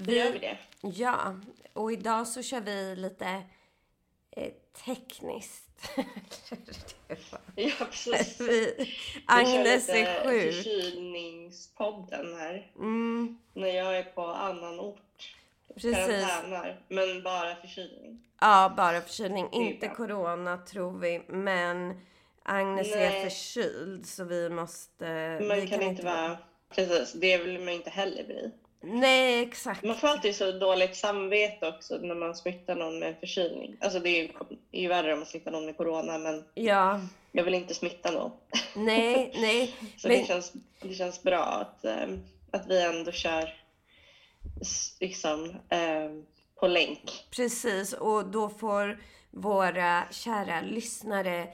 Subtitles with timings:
[0.00, 0.58] då gör vi det.
[0.80, 1.34] Ja,
[1.72, 3.42] och idag så kör vi lite
[4.30, 4.52] eh,
[4.84, 5.66] tekniskt.
[7.54, 8.40] Ja, precis.
[8.40, 8.94] vi, Vi
[9.26, 10.54] Agnes lite är sjuk.
[10.54, 12.70] Förkylningspodden här.
[12.76, 15.36] Mm, När jag är på annan ort.
[15.74, 16.26] Precis.
[16.88, 18.22] Men bara förkylning.
[18.40, 19.48] ja, bara förkylning.
[19.52, 19.96] är Inte bra.
[19.96, 22.00] corona tror vi, men
[22.42, 23.22] Agnes är Nej.
[23.30, 25.38] förkyld så vi måste...
[25.48, 26.38] Man vi kan inte vara...
[26.74, 28.50] Precis, det vill man inte heller bli.
[28.82, 29.82] Nej, exakt.
[29.84, 33.76] Man får alltid så dåligt samvete också när man smittar någon med förkylning.
[33.80, 34.28] Alltså det är ju,
[34.70, 37.00] det är ju värre om man smittar någon med corona, men Ja,
[37.32, 38.30] jag vill inte smitta någon.
[38.76, 39.74] nej, nej.
[39.96, 43.54] Så Men- det, känns, det känns bra att, ehm, att vi ändå kör
[45.00, 46.26] liksom, ehm,
[46.60, 47.26] på länk.
[47.36, 51.48] Precis, och då får våra kära lyssnare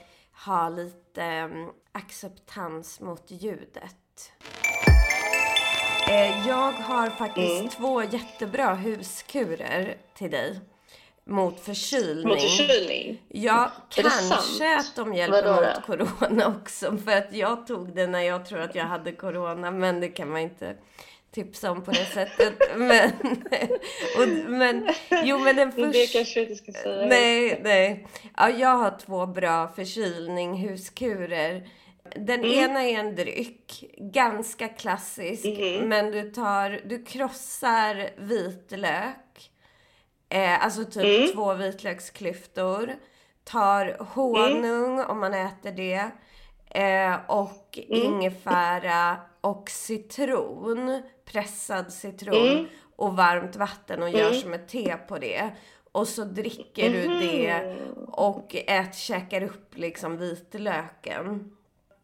[0.45, 4.31] ha lite um, acceptans mot ljudet.
[6.09, 7.69] Eh, jag har faktiskt Mm.
[7.69, 10.59] två jättebra huskurer till dig.
[11.25, 12.27] Mot förkylning.
[12.27, 13.21] Mot förkylning.
[13.27, 15.85] Ja, Är kanske att de hjälper Vadå mot
[16.17, 16.97] corona också.
[16.97, 19.71] För att jag tog det när jag tror att jag hade corona.
[19.71, 20.75] Men det kan man inte
[21.31, 22.53] tipsa om på det sättet.
[22.75, 23.11] Men,
[24.17, 24.87] och, men
[25.23, 25.87] jo men den första...
[25.91, 27.05] det kanske inte ska säga.
[27.05, 28.07] Nej, nej.
[28.37, 31.67] Ja, jag har två bra förkylning, huskurer.
[32.15, 32.51] Den Mm.
[32.51, 35.89] ena är en dryck, ganska klassisk, Mhm.
[35.89, 39.51] men du tar, du krossar vitlök,
[40.29, 41.31] eh, alltså typ Mm.
[41.33, 42.95] två vitlöksklyftor,
[43.43, 46.09] tar honung om man äter det,
[46.69, 48.03] eh, och Mm.
[48.03, 52.65] ingefära och citron, pressad citron Mm.
[52.95, 55.49] och varmt vatten och gör som ett te på det.
[55.91, 57.75] Och så dricker du det
[58.07, 61.56] och ät, käkar upp liksom vitlöken.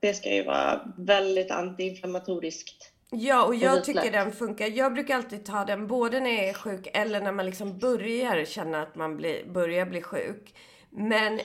[0.04, 2.92] Det ska ju vara väldigt antiinflammatoriskt.
[3.10, 4.68] Ja, och jag tycker den funkar.
[4.68, 8.46] Jag brukar alltid ta den både när jag är sjuk eller när man liksom börjar
[8.46, 10.56] känna att man blir, börjar bli sjuk.
[10.90, 11.40] Men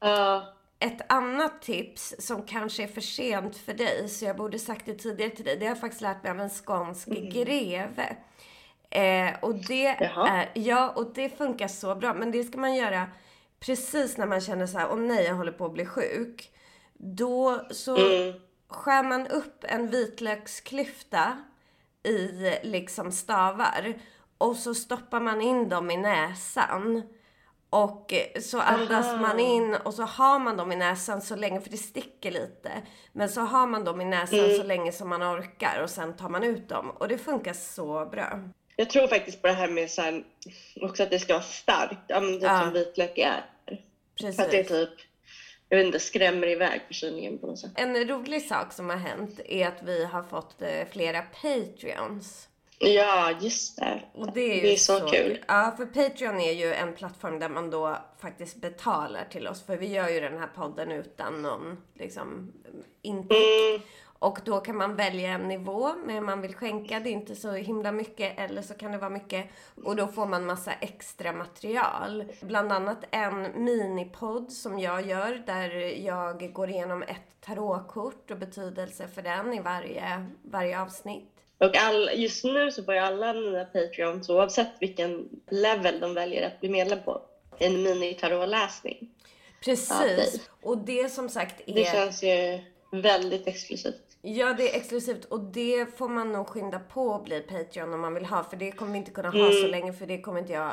[0.00, 4.86] Ja, ett annat tips som kanske är för sent för dig, så jag borde sagt
[4.86, 5.56] det tidigare till dig.
[5.56, 8.16] Det har jag faktiskt lärt mig av en skånsk greve.
[8.90, 10.28] Eh, och det Jaha.
[10.28, 12.14] är, ja, och det funkar så bra.
[12.14, 13.06] Men det ska man göra
[13.60, 16.50] precis när man känner så här, åh nej, jag håller på att bli sjuk.
[16.98, 18.34] Då så mm.
[18.68, 21.38] skär man upp en vitlöksklyfta
[22.02, 23.94] i liksom stavar
[24.38, 27.02] och så stoppar man in dem i näsan.
[27.70, 29.16] Och så andas Aha.
[29.16, 32.70] man in och så har man dem i näsan så länge, för det sticker lite.
[33.12, 36.28] Men så har man dem i näsan så länge som man orkar och sen tar
[36.28, 36.90] man ut dem.
[36.90, 38.40] Och det funkar så bra.
[38.76, 40.24] Jag tror faktiskt på det här med så här,
[40.82, 42.60] också att det ska vara starkt, ja, men typ Ja.
[42.60, 43.44] som vitlök är.
[44.20, 44.68] För att det Precis.
[44.68, 44.90] typ,
[45.68, 47.70] jag vet inte, skrämmer iväg förkylningen på något sätt.
[47.74, 52.48] En rolig sak som har hänt är att vi har fått eh, flera Patreons.
[52.78, 54.02] Ja, just det.
[54.14, 55.44] Och det är Det är så kul.
[55.48, 59.62] Ja, för Patreon är ju en plattform där man då faktiskt betalar till oss.
[59.62, 62.52] För vi gör ju den här podden utan någon liksom
[63.02, 63.32] intäkt.
[63.32, 63.80] Mm,
[64.18, 67.00] Och då kan man välja en nivå med man vill skänka.
[67.00, 69.46] Det är inte så himla mycket eller så kan det vara mycket.
[69.84, 72.24] Och då får man massa extra material.
[72.40, 75.70] Bland annat en minipodd som jag gör där
[76.06, 81.30] jag går igenom ett tarotkort och betydelse för den i varje, varje avsnitt.
[81.58, 86.46] och all, just nu så får ju alla nya Patreons, oavsett vilken level de väljer
[86.46, 87.22] att bli medlem på,
[87.58, 89.10] en mini-tarotläsning.
[89.64, 90.50] Precis.
[90.62, 91.74] Och det som sagt är...
[91.74, 92.60] Det känns ju
[92.90, 94.02] väldigt exklusivt.
[94.22, 98.00] Ja, det är exklusivt och det får man nog skynda på att bli Patreon om
[98.00, 98.44] man vill ha.
[98.44, 99.52] För det kommer vi inte kunna ha Mm.
[99.52, 100.72] så länge för det kommer inte jag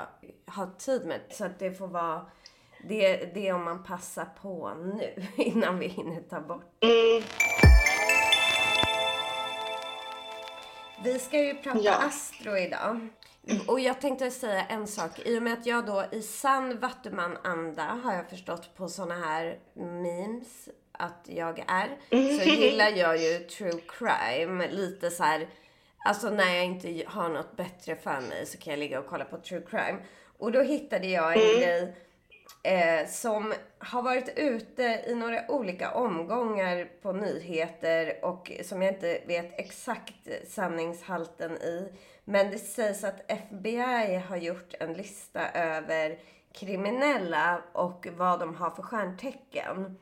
[0.55, 1.19] ha tid med.
[1.31, 2.25] Så att det får vara...
[2.89, 6.63] Det, det är om man passar på nu innan vi hinner ta bort.
[6.83, 7.23] Mm,
[11.03, 11.93] Vi ska ju prata Ja.
[11.95, 13.07] Astro idag.
[13.67, 15.19] Och jag tänkte säga en sak.
[15.25, 19.59] I och med att jag då i sann Vattuman-anda har jag förstått på såna här
[19.75, 21.89] memes att jag är.
[22.09, 24.67] Så gillar jag ju true crime.
[24.67, 25.47] Lite så här.
[26.05, 29.25] Alltså när jag inte har något bättre för mig så kan jag ligga och kolla
[29.25, 29.97] på true crime.
[30.37, 31.95] Och då hittade jag en grej
[32.63, 39.21] eh, som har varit ute i några olika omgångar på nyheter och som jag inte
[39.27, 41.93] vet exakt sanningshalten i.
[42.25, 46.19] Men det sägs att FBI har gjort en lista över
[46.53, 49.97] kriminella och vad de har för stjärntecken.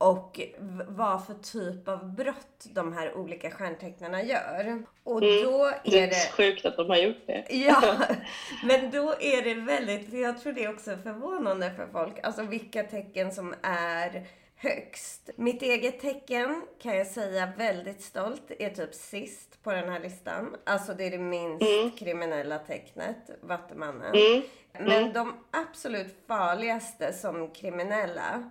[0.00, 0.40] Och
[0.88, 4.82] vad för typ av brott de här olika stjärntecknarna gör.
[5.04, 5.26] Och då
[5.66, 5.74] Mm.
[5.84, 6.32] Det är är det...
[6.36, 7.44] sjukt att de har gjort det.
[7.50, 7.82] Ja,
[8.64, 12.42] men då är det väldigt, för jag tror det är också förvånande för folk, alltså
[12.42, 14.26] vilka tecken som är
[14.56, 15.30] högst.
[15.36, 20.56] Mitt eget tecken kan jag säga väldigt stolt är typ sist på den här listan.
[20.64, 21.90] Alltså det är det minst Mm.
[21.90, 24.14] kriminella tecknet, Vattumannen.
[24.14, 24.42] Mm.
[24.72, 28.50] Men de absolut farligaste som kriminella,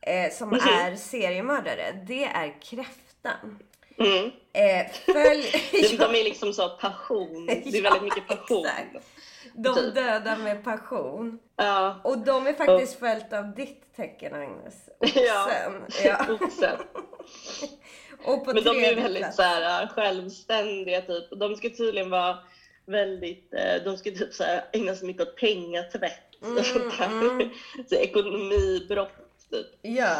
[0.00, 0.58] eh, som Mhm.
[0.60, 3.58] är seriemördare, det är kräftan.
[3.98, 4.30] Mm.
[4.52, 5.44] Eh, följ...
[5.72, 7.46] De, de är liksom så passion.
[7.46, 8.66] Det är väldigt mycket passion.
[8.66, 9.06] exakt.
[9.54, 9.94] De typ.
[9.94, 11.38] dödar med passion.
[11.56, 12.00] Ja.
[12.04, 14.74] Och de är faktiskt följt av ditt tecken Agnes.
[15.14, 15.46] Ja.
[15.46, 16.04] Oxen.
[16.04, 16.26] Ja.
[16.40, 16.76] Oxen.
[18.24, 19.36] Och på Men de är väldigt plats.
[19.36, 21.32] så här, självständiga typ.
[21.32, 22.38] Och de ska tydligen vara
[22.86, 26.12] väldigt, eh, de ska typ så här, ägna sig mycket åt pengatvätt
[26.42, 27.50] Mm, och mm.
[27.88, 29.12] Så ekonomibrott
[29.50, 29.66] typ.
[29.82, 30.14] Ja.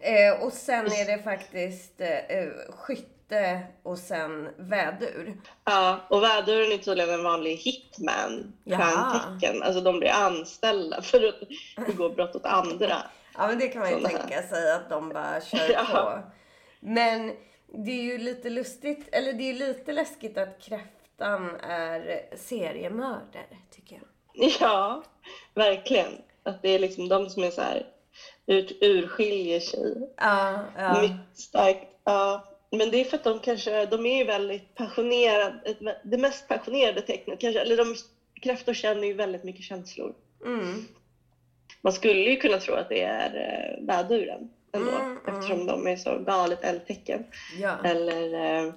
[0.00, 5.36] Eh, och sen är det faktiskt eh, skytte och sen vädur.
[5.64, 9.62] Ja, och väduren är tydligen en vanlig hitman, stjärntecken.
[9.62, 12.96] Alltså de blir anställda för att begå brott åt andra.
[13.38, 15.84] Ja men det kan man ju Såna tänka sig att de bara kör Ja.
[15.92, 16.22] på.
[16.80, 17.32] Men
[17.84, 23.96] det är ju lite lustigt, eller det är lite läskigt att kräftan är seriemördare tycker
[23.96, 24.50] jag.
[24.60, 25.02] Ja,
[25.54, 26.12] verkligen.
[26.42, 27.86] Att det är liksom de som är så här,
[28.46, 30.10] ur, urskiljer sig.
[30.16, 31.02] Ja, ja.
[31.02, 31.86] Mycket starkt.
[32.04, 32.44] Ja.
[32.70, 37.00] Men det är för att de kanske, de är ju väldigt passionerade, det mest passionerade
[37.00, 37.94] tecknet kanske, eller de
[38.42, 40.14] kräftor känner ju väldigt mycket känslor.
[40.44, 40.84] Mm.
[41.80, 45.18] Man skulle ju kunna tro att det är eh, väduren ändå, Mm, mm.
[45.26, 47.24] eftersom de är så galet eldtecken.
[47.60, 47.76] Ja.
[47.84, 48.72] Eller, eh,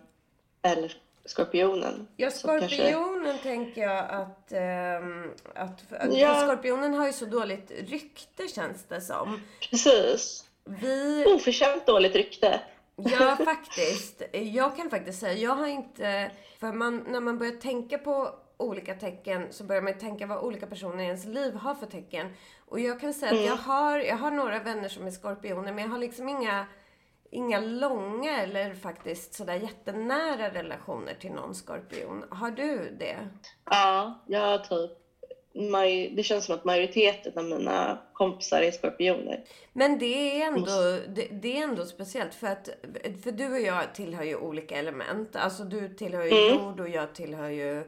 [0.61, 0.93] eller
[1.25, 2.07] skorpionen.
[2.15, 4.51] Ja, Så kanske- skorpionen tänker jag att...
[4.51, 6.35] ehm, att Ja.
[6.47, 9.39] skorpionen har ju så dåligt rykte känns det som.
[9.69, 10.45] Precis.
[10.65, 11.25] Vi...
[11.35, 12.59] Oförtjänt dåligt rykte.
[12.95, 14.21] Ja, faktiskt.
[14.31, 16.31] Jag kan faktiskt säga, jag har inte...
[16.59, 20.67] För man, när man börjar tänka på olika tecken så börjar man tänka vad olika
[20.67, 22.33] personer i ens liv har för tecken.
[22.65, 25.83] Och jag kan säga att jag har, jag har några vänner som är skorpioner men
[25.83, 26.65] jag har liksom inga,
[27.35, 32.25] inga långa eller faktiskt sådär jättenära relationer till någon skorpion.
[32.29, 33.17] Har du det?
[33.65, 34.91] Ja, jag typ...
[35.71, 39.43] Maj, det känns som att majoriteten av mina kompisar är skorpioner.
[39.73, 42.69] Men det är ändå, det, det är ändå speciellt för att
[43.23, 45.35] för du och jag tillhör ju olika element.
[45.35, 46.63] Alltså du tillhör ju Mm.
[46.63, 47.83] jord och jag tillhör ju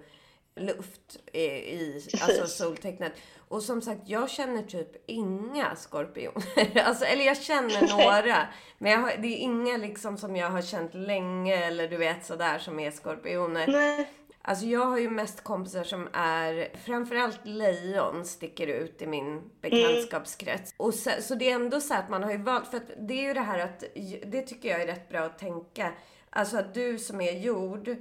[0.59, 3.13] luft i, alltså soltecknet.
[3.49, 6.81] Och som sagt, jag känner typ inga skorpioner.
[6.87, 8.47] Alltså, eller jag känner några.
[8.77, 12.25] Men jag har, det är inga liksom som jag har känt länge eller du vet
[12.25, 13.67] sådär som är skorpioner.
[13.67, 14.07] Nej.
[14.41, 20.73] Alltså jag har ju mest kompisar som är, framförallt lejon sticker ut i min bekantskapskrets.
[20.77, 23.13] Och så, så det är ändå så att man har ju valt, för att det
[23.13, 23.83] är ju det här att,
[24.25, 25.93] det tycker jag är rätt bra att tänka.
[26.29, 27.95] Alltså att du som är jord,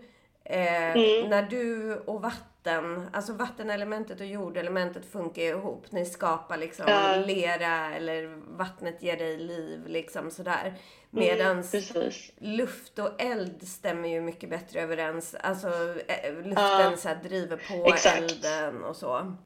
[0.50, 5.92] eh, när du och vatten, alltså vattenelementet och jordelementet funkar ihop.
[5.92, 7.16] Ni skapar liksom Ja.
[7.26, 8.26] lera eller
[8.56, 10.74] vattnet ger dig liv liksom sådär.
[11.10, 12.32] Medans Precis.
[12.38, 15.34] luft och eld stämmer ju mycket bättre överens.
[15.40, 15.68] Alltså
[16.08, 16.54] eh, luften
[16.90, 16.96] Ja.
[16.96, 18.18] så driver på Exakt.
[18.20, 19.16] elden och så.
[19.16, 19.36] Mm,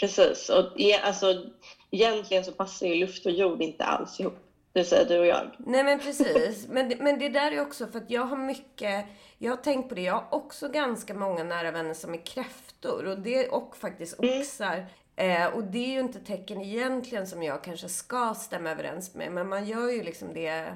[0.00, 0.48] precis.
[0.50, 1.34] Och e- alltså,
[1.90, 4.38] egentligen så passar ju luft och jord inte alls ihop.
[4.72, 5.50] Det säger du och jag.
[5.58, 6.66] Nej men precis.
[6.68, 9.04] Men, men det där är också för att jag har mycket,
[9.38, 13.06] jag har tänkt på det, jag har också ganska många nära vänner som är kräftor
[13.06, 14.86] och, det, och faktiskt oxar.
[15.16, 19.32] Eh, och det är ju inte tecken egentligen som jag kanske ska stämma överens med,
[19.32, 20.74] men man gör ju liksom det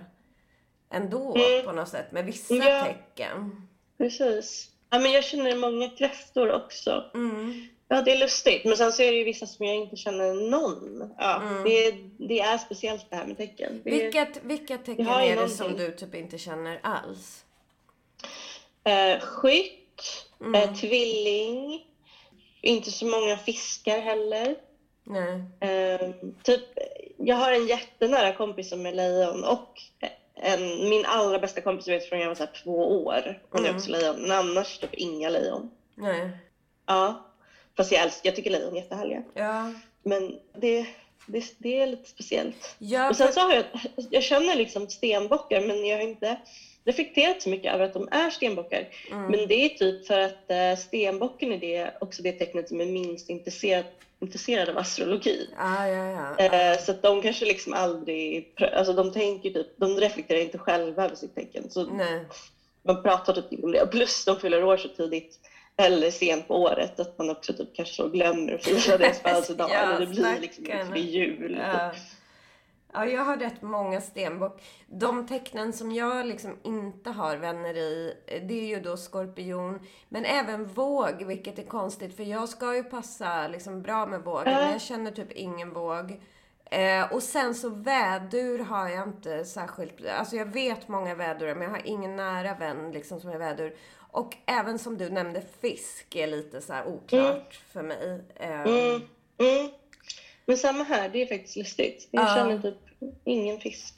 [0.91, 2.85] ändå på något sätt med vissa Ja.
[2.85, 3.69] tecken.
[3.99, 4.71] Precis.
[4.91, 7.05] Ja, men jag känner många kräftor också.
[7.15, 7.69] Mm.
[7.89, 8.65] Ja, det är lustigt.
[8.65, 11.15] Men sen så är det ju vissa som jag inte känner någon.
[11.19, 13.81] Ja, det, är, det är speciellt det här med tecken.
[13.85, 14.03] Det är,
[14.43, 17.45] Vilka, tecken är det som du typ inte känner alls?
[18.85, 19.77] Eh, skytt,
[20.41, 20.55] Mm.
[20.55, 21.87] eh, tvilling,
[22.63, 24.57] inte så många fiskar heller.
[25.05, 25.43] Nej.
[25.71, 26.11] Eh,
[26.43, 26.63] typ,
[27.19, 29.81] jag har en jättenära kompis som är lejon och
[30.35, 33.43] en, min allra bästa kompis vet från jag var så två år.
[33.51, 33.77] Hon är Mm.
[33.77, 35.71] också lejon, men annars typ inga lejon.
[35.95, 36.31] Nej.
[36.87, 37.27] Ja,
[37.77, 39.23] fast jag, älskar, jag tycker lejon är jättehärliga.
[39.35, 39.73] Ja.
[40.03, 40.87] Men det,
[41.27, 42.75] det, det är lite speciellt.
[42.79, 43.65] Ja, Och sen för, så har jag,
[44.11, 46.37] jag känner liksom stenbockar men jag har inte
[46.85, 48.89] reflekterat så mycket över att de är stenbockar.
[49.11, 49.31] Mm.
[49.31, 52.87] Men det är typ för att eh, stenbocken är det, också det tecknet som är
[52.87, 53.85] minst intresserad,
[54.21, 55.51] intresserad av astrologi.
[55.59, 56.45] ah, ja, ja.
[56.45, 61.05] Eh, så att de kanske liksom aldrig, alltså de tänker typ, de reflekterar inte själva
[61.05, 61.71] över sitt tecken.
[61.71, 62.21] Så Nej.
[62.83, 63.87] man pratar typ om det.
[63.87, 65.39] Plus de fyller år så tidigt
[65.77, 69.71] eller sent på året att man också typ kanske så glömmer att fira deras födelsedag.
[69.71, 71.59] Ja, eller det blir liksom inte jul.
[71.61, 71.93] Ja.
[72.93, 74.63] Ja, jag har rätt många stenbock.
[74.87, 79.81] De tecknen som jag liksom inte har vänner i, det är ju då skorpion.
[80.09, 84.55] Men även våg, vilket är konstigt för jag ska ju passa liksom bra med vågen.
[84.55, 86.21] Men jag känner typ ingen våg.
[86.71, 91.63] Eh, och sen så vädur har jag inte särskilt, alltså jag vet många vädurar men
[91.63, 93.77] jag har ingen nära vän liksom som är vädur.
[94.13, 97.73] Och även som du nämnde, fisk är lite så oklart mm.
[97.73, 98.25] för mig.
[98.35, 99.01] Eh, mm.
[99.39, 99.71] Mm.
[100.51, 102.09] Men samma här, det är faktiskt lustigt.
[102.11, 102.35] Jag uh.
[102.35, 102.77] känner typ
[103.25, 103.95] ingen fisk.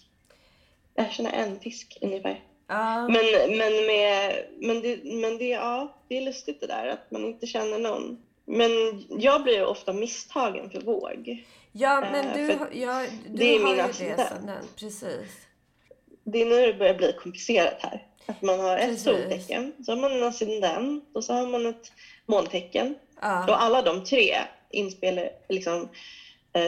[0.95, 2.31] Jag känner en fisk ungefär.
[2.71, 3.07] Uh.
[3.07, 7.25] Men, men, med, men, det, men det, ja, det är lustigt det där att man
[7.25, 8.23] inte känner någon.
[8.45, 8.71] Men
[9.09, 11.45] jag blir ju ofta misstagen för våg.
[11.73, 14.17] Ja, men eh, du, ja, du det är har min ju ascendent.
[14.17, 14.77] det ascendent.
[14.77, 15.31] Precis.
[16.25, 18.07] Det är nu det börjar bli komplicerat här.
[18.27, 21.93] Att man har ett soltecken, så har man en ascendent och så har man ett
[22.27, 22.95] måntecken.
[23.23, 23.49] Uh.
[23.49, 24.35] Och alla de tre
[24.73, 25.89] inspelar, liksom, eh,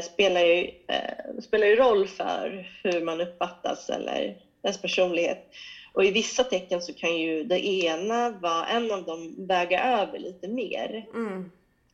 [0.02, 5.50] spelar, ju, eh, spelar ju roll för hur man uppfattas eller ens personlighet.
[5.92, 10.18] Och i vissa tecken så kan ju det ena vara, en av dem väga över
[10.18, 11.06] lite mer.
[11.14, 11.50] Mm.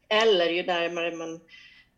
[0.08, 1.40] Eller ju närmare man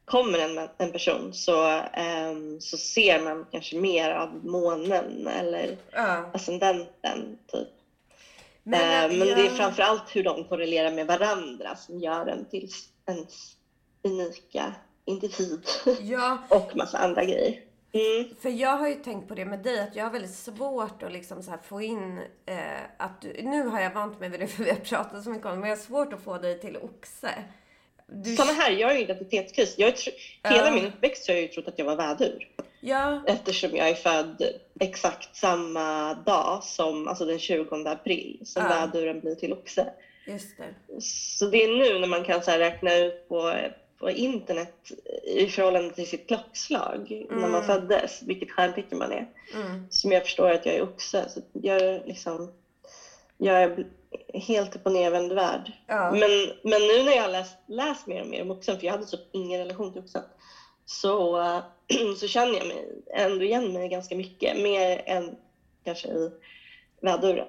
[0.05, 1.83] kommer en, en person så,
[2.31, 6.31] um, så ser man kanske mer av månen eller ja.
[6.35, 7.39] ascendenten.
[7.53, 7.69] Typ.
[8.63, 9.35] Men, uh, men ja.
[9.35, 12.71] det är framförallt hur de korrelerar med varandra som gör en till
[13.07, 13.57] ens
[14.05, 15.67] unika individ.
[16.01, 16.39] Ja.
[16.49, 17.61] och massa andra grejer.
[17.93, 18.35] Mm.
[18.41, 21.13] För jag har ju tänkt på det med dig, att jag har väldigt svårt att
[21.13, 22.57] liksom så få in eh,
[22.99, 25.47] att du, Nu har jag vant mig vid det för vi har pratat så mycket
[25.47, 27.35] om det, men jag har svårt att få dig till oxe.
[28.07, 28.37] Du...
[28.37, 29.75] Samma här, jag har ju identitetskris.
[29.79, 30.11] Jag tr-.
[30.43, 32.49] Hela min uppväxt har jag ju trott att jag var vädur.
[32.81, 33.23] Ja.
[33.27, 34.43] Eftersom jag är född
[34.81, 38.69] exakt samma dag som, alltså den 20 april, som ja.
[38.69, 39.93] väduren blir till oxe.
[40.27, 41.01] Just det.
[41.01, 43.55] Så det är nu när man kan så räkna ut på,
[44.03, 44.93] på internet
[45.25, 47.41] i förhållande till sitt klockslag mm.
[47.41, 47.67] när man mm.
[47.67, 49.87] föddes, vilket stjärntecken man är, mm.
[49.91, 51.29] som jag förstår att jag är oxe.
[51.29, 52.53] Så jag, liksom,
[53.39, 53.87] jag är
[54.35, 55.73] helt upp och nervänd värld.
[55.87, 56.11] Ja.
[56.11, 56.31] Men,
[56.63, 59.07] men nu när jag har läst, läst mer och mer om oxen, för jag hade
[59.07, 60.23] så ingen relation till oxen,
[60.85, 61.43] så,
[62.21, 65.37] så känner jag mig ändå igen mig ganska mycket, mer än
[65.85, 66.31] kanske i
[67.01, 67.47] väduren.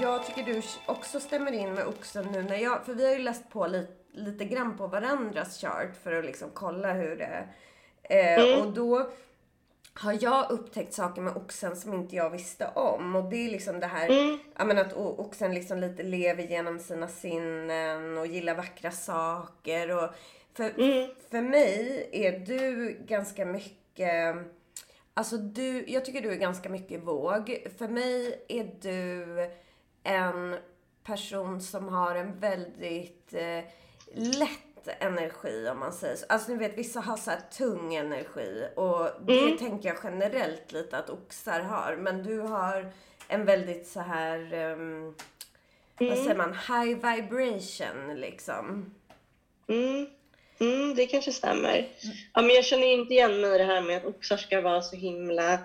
[0.00, 3.18] Jag tycker du också stämmer in med oxen nu när jag, för vi har ju
[3.18, 7.54] läst på lite, lite grann på varandras chart för att liksom kolla hur det är.
[8.02, 8.60] Eh, mm.
[8.60, 9.10] Och då
[9.94, 13.16] har jag upptäckt saker med oxen som inte jag visste om.
[13.16, 14.38] Och det är liksom det här, mm.
[14.68, 20.04] menar, att oxen liksom lite lever genom sina sinnen och gillar vackra saker.
[20.04, 20.10] Och
[20.54, 21.10] för, mm.
[21.30, 24.36] för mig är du ganska mycket,
[25.14, 27.66] alltså du, jag tycker du är ganska mycket våg.
[27.78, 29.50] För mig är du
[30.06, 30.56] en
[31.04, 33.64] person som har en väldigt eh,
[34.14, 36.26] lätt energi om man säger så.
[36.28, 39.58] Alltså ni vet vissa har så här tung energi och det mm.
[39.58, 41.96] tänker jag generellt lite att oxar har.
[41.96, 42.92] Men du har
[43.28, 45.14] en väldigt så här, um, mm.
[45.98, 48.94] vad säger man, high vibration liksom.
[49.68, 50.06] Mm.
[50.58, 51.88] Mm, det kanske stämmer.
[52.34, 54.82] Ja, men jag känner inte igen mig i det här med att oxar ska vara
[54.82, 55.58] så himla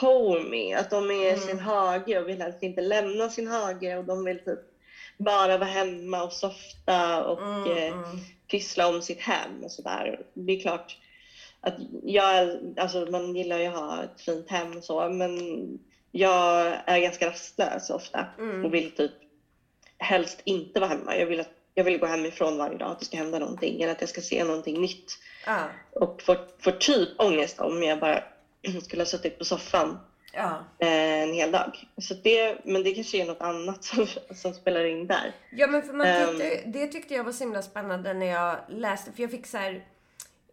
[0.00, 1.64] homey, att de är i sin mm.
[1.64, 4.60] hage och vill helst inte lämna sin hage och de vill typ
[5.16, 8.20] bara vara hemma och softa och mm, eh, mm
[8.50, 10.20] pyssla om sitt hem och sådär.
[10.34, 10.98] Det är klart
[11.60, 15.38] att jag, alltså man gillar ju att ha ett fint hem och så, men
[16.10, 18.64] jag är ganska rastlös ofta mm.
[18.64, 19.12] och vill typ
[19.98, 21.16] helst inte vara hemma.
[21.16, 23.92] Jag vill, att, jag vill gå hemifrån varje dag, att det ska hända någonting eller
[23.92, 25.18] att jag ska se någonting nytt.
[25.46, 25.64] Ah.
[25.92, 28.24] Och får, får typ ångest om jag bara
[28.82, 29.98] skulle ha suttit på soffan
[30.34, 30.64] ja.
[30.78, 31.88] Eh, en hel dag.
[31.98, 35.32] Så det, men det kanske är något annat som, som spelar in där.
[35.50, 38.56] Ja, men för man tyckte, um, det tyckte jag var så himla spännande när jag
[38.68, 39.84] läste, för jag fick så här,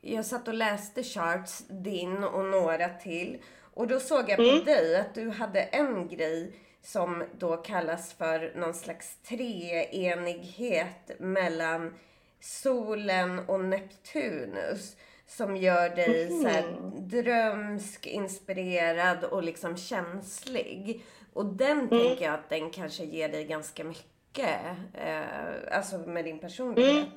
[0.02, 3.38] jag satt och läste charts, din och några till.
[3.74, 4.66] Och då såg jag på mm.
[4.66, 6.54] dig att du hade en grej
[6.84, 11.94] som då kallas för någon slags treenighet mellan
[12.40, 14.96] solen och Neptunus
[15.38, 16.42] som gör dig mm.
[16.42, 21.06] så här, drömsk, inspirerad och liksom känslig.
[21.34, 21.90] Och den mm.
[21.90, 24.60] tänker jag att den kanske ger dig ganska mycket.
[24.94, 27.08] Eh, alltså med din personlighet.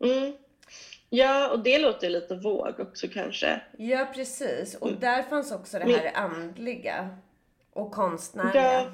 [0.00, 0.18] Mm.
[0.18, 0.32] mm.
[1.10, 3.60] Ja, och det låter lite våg också kanske.
[3.78, 4.74] Ja, precis.
[4.74, 5.00] Och mm.
[5.00, 7.08] där fanns också det här andliga
[7.72, 8.72] och konstnärliga.
[8.72, 8.86] Ja,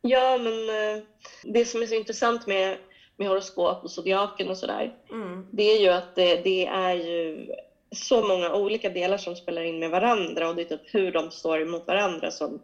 [0.00, 1.02] ja men eh,
[1.44, 2.78] det som är så intressant med
[3.20, 5.46] med horoskop och zodiaken och sådär, mm.
[5.50, 7.46] det är ju att det, det, är ju
[7.92, 11.30] så många olika delar som spelar in med varandra och det är typ hur de
[11.30, 12.60] står emot varandra som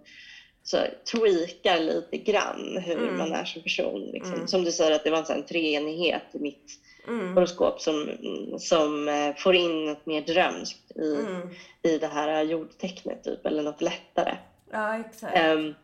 [0.62, 0.76] så
[1.12, 3.18] tweakar lite grann hur mm.
[3.18, 4.10] man är som person.
[4.12, 4.34] Liksom.
[4.34, 4.48] Mm.
[4.48, 6.70] Som du säger att det var en treenighet i mitt
[7.08, 7.34] mm.
[7.34, 8.10] horoskop som,
[8.58, 11.48] som eh, får in något mer drömskt i, mm.
[11.82, 14.36] i det här jordtecknet typ, eller något lättare.
[14.70, 15.38] Ja, exakt.
[15.38, 15.74] Um,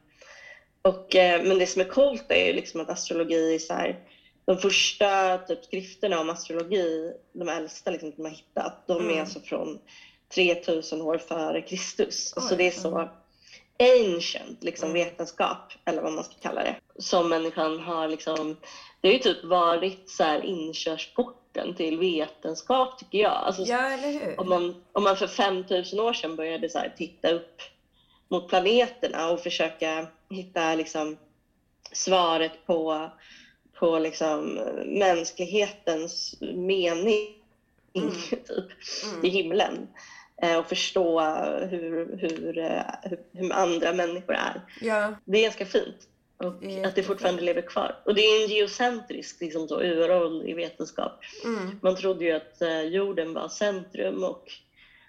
[0.82, 3.98] och, eh, men det som är coolt är ju liksom att astrologi är så här,
[4.44, 9.16] de första typ, skrifterna om astrologi, de äldsta liksom, de har hittat, de mm.
[9.16, 9.78] är alltså från
[10.34, 12.32] 3000 år före Kristus.
[12.37, 13.08] Oj, alltså det är så
[13.78, 15.04] ancient liksom, mm.
[15.04, 18.56] vetenskap, eller vad man ska kalla det, som människan har liksom,
[19.00, 23.32] det har ju typ varit så här inkörsporten till vetenskap tycker jag.
[23.32, 24.40] Alltså, ja, eller hur?
[24.40, 27.62] Om man, om man för 5000 år sedan började så här, titta upp
[28.28, 31.16] mot planeterna och försöka hitta liksom,
[31.92, 33.11] svaret på,
[33.82, 37.28] på liksom, mänsklighetens mening
[37.94, 38.10] mm.
[38.30, 38.70] typ,
[39.04, 39.24] mm.
[39.24, 39.88] i himlen
[40.42, 41.20] eh, och förstå
[41.70, 44.62] hur, hur, eh, hur, hur andra människor är.
[44.80, 45.14] Ja.
[45.24, 45.96] Det är ganska fint.
[46.36, 47.98] Och det att det fortfarande lever kvar.
[48.04, 51.20] Och det är en geocentrisk liksom så, uråldrig vetenskap.
[51.44, 51.78] Mm.
[51.82, 54.52] Man trodde ju att uh, jorden var centrum och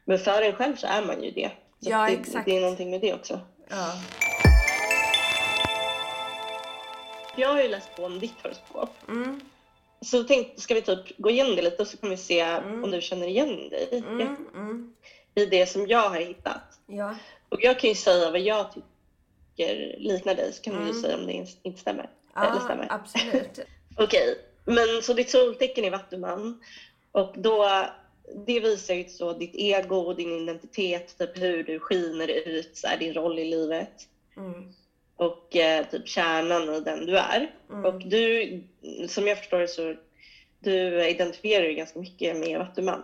[0.05, 1.51] men för en själv så är man ju det.
[1.79, 2.45] Så ja, det, exakt.
[2.45, 3.39] det är någonting med det också.
[3.69, 3.93] Ja.
[7.37, 8.89] Jag har ju läst på om ditt horoskop.
[9.07, 9.41] Mm.
[10.01, 12.83] Så tänkte, ska vi typ gå igenom det lite och så kan vi se mm.
[12.83, 14.93] om du känner igen dig mm, mm.
[15.35, 16.79] i det som jag har hittat.
[16.87, 17.15] Ja.
[17.49, 20.87] Och jag kan ju säga vad jag tycker liknar dig så kan mm.
[20.87, 22.09] du säga om det inte stämmer.
[22.35, 22.87] Ja, eller stämmer.
[22.89, 23.59] absolut.
[23.97, 26.63] Okej, men så ditt soltecken är vattuman
[27.11, 27.85] och då
[28.45, 32.87] det visar ju så ditt ego och din identitet, typ hur du skiner ut, så
[32.87, 34.07] här, din roll i livet.
[34.37, 34.73] Mm.
[35.15, 37.51] Och eh, typ kärnan i den du är.
[37.69, 37.85] Mm.
[37.85, 38.63] Och du,
[39.07, 39.95] som jag förstår så,
[40.59, 43.03] du identifierar dig ganska mycket med Vattuman.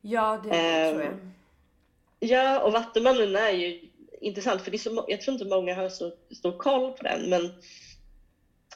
[0.00, 1.30] Ja, det eh, tror jag.
[2.20, 3.80] Ja, och Vattumannen är ju
[4.20, 7.30] intressant för det är så, jag tror inte många har så stor koll på den,
[7.30, 7.52] men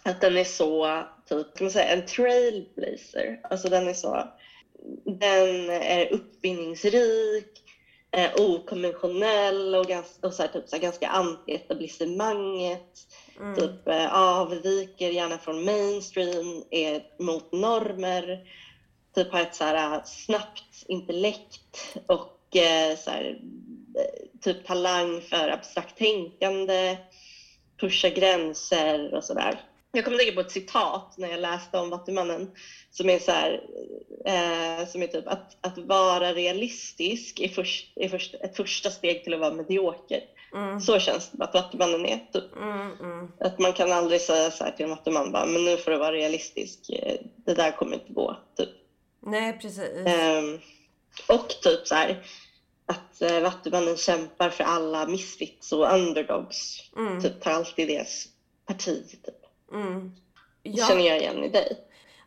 [0.02, 3.40] att den är så, typ, kan man säga, en trailblazer.
[3.42, 4.28] Alltså den är så
[5.04, 7.62] den är uppfinningsrik,
[8.10, 13.06] eh, okonventionell och, ganska, och så här, typ, så här, ganska anti-etablissemanget.
[13.40, 13.54] Mm.
[13.54, 18.40] Typ eh, avviker gärna från mainstream, är mot normer.
[19.14, 23.38] Typ har ett så här, snabbt intellekt och eh, så här,
[23.98, 26.96] eh, typ talang för abstrakt tänkande,
[27.80, 29.60] pusha gränser och sådär.
[29.92, 32.48] Jag kommer tänka på ett citat när jag läste om Vattumannen
[32.90, 33.52] som är så här,
[34.24, 39.24] eh, som är typ att, att vara realistisk är, först, är först, ett första steg
[39.24, 40.20] till att vara medioker.
[40.54, 40.80] Mm.
[40.80, 42.18] Så känns det att Vattumannen är.
[42.32, 42.56] Typ.
[42.56, 43.28] Mm, mm.
[43.40, 45.98] Att man kan aldrig säga så här till en Vattuman bara, men nu får du
[45.98, 46.78] vara realistisk,
[47.36, 48.36] det där kommer inte gå.
[48.56, 48.70] Typ.
[49.22, 50.06] Nej, precis.
[50.06, 50.42] Eh,
[51.28, 52.22] och typ så här,
[52.86, 56.90] att eh, Vattumannen kämpar för alla misfits och underdogs.
[56.96, 57.22] Mm.
[57.22, 58.26] Typ tar alltid deras
[58.66, 59.08] parti.
[59.24, 59.37] Typ.
[59.72, 60.12] Mm.
[60.62, 60.86] Ja.
[60.86, 61.84] känner jag igen i dig.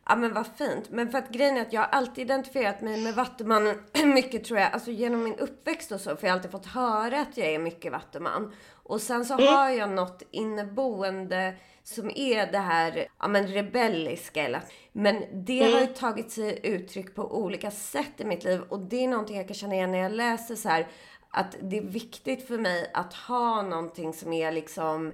[0.08, 0.90] Ja men vad fint.
[0.90, 3.82] Men för att grejen är att jag har alltid identifierat mig med Vattumannen
[4.14, 4.72] mycket tror jag.
[4.72, 6.16] Alltså genom min uppväxt och så.
[6.16, 8.52] För jag har alltid fått höra att jag är mycket Vattuman.
[8.72, 9.46] Och sen så mm.
[9.46, 14.42] har jag något inneboende som är det här ja, men rebelliska.
[14.42, 14.60] Eller,
[14.92, 15.72] men det mm.
[15.72, 18.60] har ju tagit sig uttryck på olika sätt i mitt liv.
[18.68, 20.88] Och det är någonting jag kan känna igen när jag läser så här.
[21.30, 25.12] Att det är viktigt för mig att ha någonting som är liksom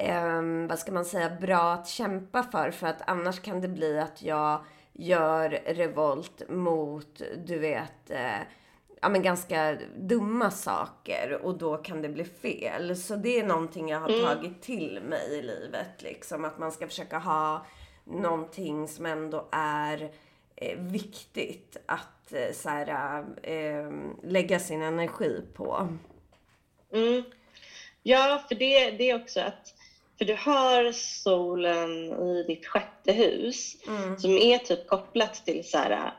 [0.00, 2.70] eh, vad ska man säga, bra att kämpa för.
[2.70, 8.40] För att annars kan det bli att jag gör revolt mot, du vet, eh,
[9.00, 12.96] ja men ganska dumma saker och då kan det bli fel.
[12.96, 14.24] Så det är någonting jag har mm.
[14.24, 16.44] tagit till mig i livet liksom.
[16.44, 17.66] Att man ska försöka ha
[18.04, 20.10] någonting som ändå är
[20.56, 25.88] eh, viktigt att eh, så här, eh, lägga sin energi på.
[26.92, 27.22] Mm.
[28.02, 29.74] Ja, för det, det är också att
[30.20, 34.18] för du har solen i ditt sjätte hus mm.
[34.18, 36.12] som är typ kopplat till så här,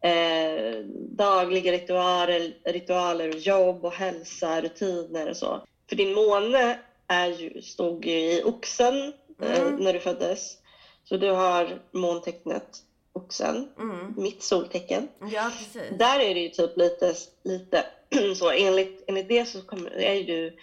[0.00, 5.62] eh, dagliga ritualer, ritualer, jobb och hälsa, rutiner och så.
[5.88, 9.76] För din måne är ju, stod ju i oxen eh, mm.
[9.76, 10.56] när du föddes.
[11.04, 14.14] Så du har måntecknet oxen, mm.
[14.16, 15.08] mitt soltecken.
[15.32, 15.98] Ja, precis.
[15.98, 17.84] Där är det ju typ lite, lite
[18.36, 20.56] så enligt, enligt det så kommer, är ju du,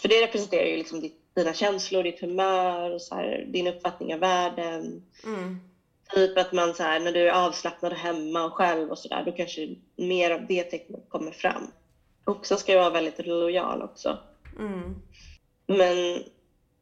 [0.00, 4.14] för det representerar ju liksom ditt dina känslor, ditt humör och så här, din uppfattning
[4.14, 5.02] av världen.
[5.24, 5.60] Mm.
[6.14, 9.32] Typ att man så här, när du är avslappnad hemma och själv och sådär, då
[9.32, 11.70] kanske mer av det tecknet kommer fram.
[12.24, 14.18] Oxen ska ju vara väldigt lojal också.
[14.58, 14.94] Mm.
[15.66, 16.22] Men,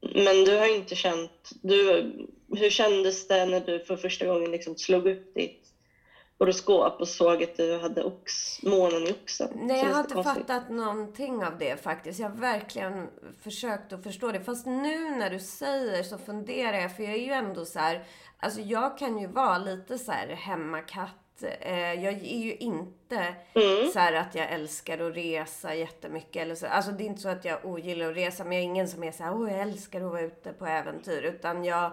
[0.01, 2.13] men du har inte känt, du,
[2.57, 5.66] hur kändes det när du för första gången liksom slog upp ditt
[6.39, 9.49] horoskop och såg att du hade ox, månen i oxen.
[9.55, 10.47] Nej, jag har inte konstigt.
[10.47, 12.21] fattat någonting av det faktiskt.
[12.21, 13.09] Jag har verkligen
[13.43, 14.41] försökt att förstå det.
[14.41, 18.05] Fast nu när du säger så funderar jag, för jag är ju ändå så här,
[18.39, 21.43] alltså jag kan ju vara lite så här hemmakatt.
[21.61, 23.91] Eh, jag är ju inte mm.
[23.93, 26.43] så att jag älskar att resa jättemycket.
[26.43, 26.67] Eller så.
[26.67, 29.05] Alltså det är inte så att jag ogillar att resa, men jag är ingen som
[29.05, 31.23] är så här, åh jag älskar att vara ute på äventyr.
[31.23, 31.93] Utan jag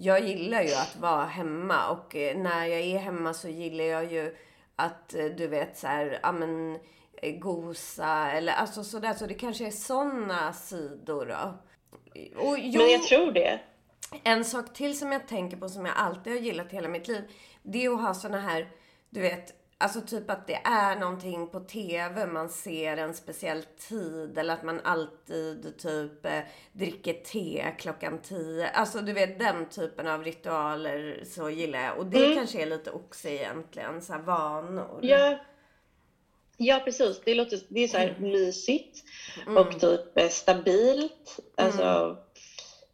[0.00, 4.12] jag gillar ju att vara hemma och eh, när jag är hemma så gillar jag
[4.12, 4.36] ju
[4.76, 6.78] att eh, du vet så här, ja men
[7.22, 9.14] eh, gosa eller alltså sådär.
[9.14, 11.58] Så det kanske är sådana sidor då.
[12.36, 13.60] Och, jo, men jag tror det.
[14.24, 17.22] En sak till som jag tänker på som jag alltid har gillat hela mitt liv.
[17.62, 18.68] Det är att ha såna här,
[19.10, 24.38] du vet, Alltså typ att det är någonting på TV, man ser en speciell tid
[24.38, 26.40] eller att man alltid typ eh,
[26.72, 28.68] dricker te klockan tio.
[28.68, 31.98] Alltså du vet den typen av ritualer så gillar jag.
[31.98, 32.36] Och det mm.
[32.36, 34.98] kanske är lite också egentligen, så här vanor.
[35.02, 35.38] Ja.
[36.56, 38.30] Ja precis, det låter, det är så här mm.
[38.30, 39.04] mysigt
[39.46, 39.56] mm.
[39.56, 41.40] och typ eh, stabilt.
[41.56, 42.16] Alltså, mm.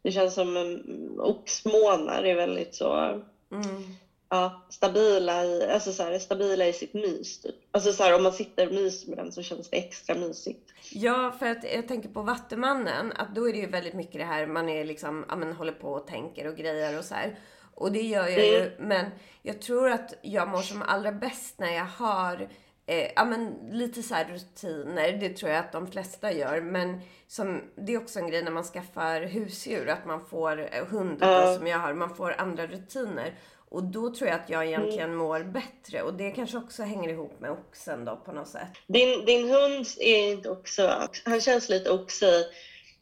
[0.03, 3.97] det känns som um, oxmånar är väldigt så mm
[4.35, 7.41] ja, stabila, i, alltså så här, stabila i sitt mys.
[7.41, 7.55] Typ.
[7.71, 10.71] Alltså så här, om man sitter och myser med den så känns det extra mysigt.
[10.93, 14.25] Ja, för att jag tänker på Vattumannen, att då är det ju väldigt mycket det
[14.25, 17.39] här, man är liksom, ja men håller på och tänker och grejer och så här.
[17.75, 18.89] Och det gör jag ju, mm.
[18.89, 19.07] men
[19.43, 22.49] jag tror att jag mår som allra bäst när jag har
[22.87, 26.61] Eh, ja, men lite så rutiner, det tror jag att de flesta gör.
[26.61, 30.87] Men som, det är också en grej när man skaffar husdjur, att man får eh,
[30.87, 31.55] hund uh.
[31.57, 33.35] som jag har, man får andra rutiner.
[33.75, 35.17] Och då tror jag att jag egentligen mm.
[35.17, 36.03] mår bättre.
[36.03, 38.69] Och det kanske också hänger ihop med oxen då på något sätt.
[38.87, 42.45] Din, din hund är inte också, han känns lite oxig.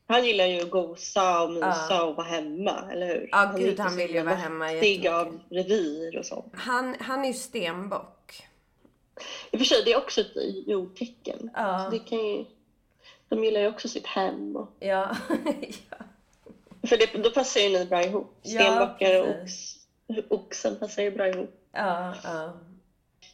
[0.06, 2.02] Han gillar ju att gosa och mysa ja.
[2.02, 3.28] och vara hemma, eller hur?
[3.30, 5.12] Ja, han gud han vill ju vara hemma jättemycket.
[5.12, 6.52] av revir och sånt.
[6.54, 8.42] Han, han är ju stenbock.
[9.50, 11.50] I och för sig, det är också ett jordtecken.
[11.54, 11.88] Ja.
[11.90, 12.44] Det kan ju,
[13.28, 14.56] de gillar ju också sitt hem.
[14.56, 14.68] Och...
[14.80, 15.16] Ja.
[15.90, 15.96] ja.
[16.88, 18.40] För det, då passar ju ni bra ihop.
[18.42, 19.81] Stenbockar ja, och ox
[20.28, 21.54] oxen passar ju bra ihop.
[21.72, 22.52] Ja, ja.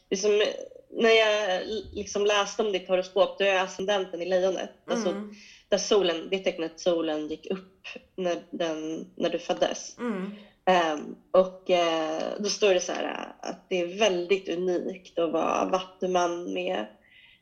[0.09, 0.43] Det som,
[0.89, 1.61] när jag
[1.93, 4.69] liksom läste om ditt horoskop, då är jag ascendenten i lejonet.
[4.87, 4.97] Mm.
[4.97, 5.33] Alltså,
[5.69, 9.97] där solen, det tecknet solen gick upp när, den, när du föddes.
[9.97, 10.31] Mm.
[10.69, 15.65] Um, och uh, då står det så här att det är väldigt unikt att vara
[15.65, 16.85] vattuman med,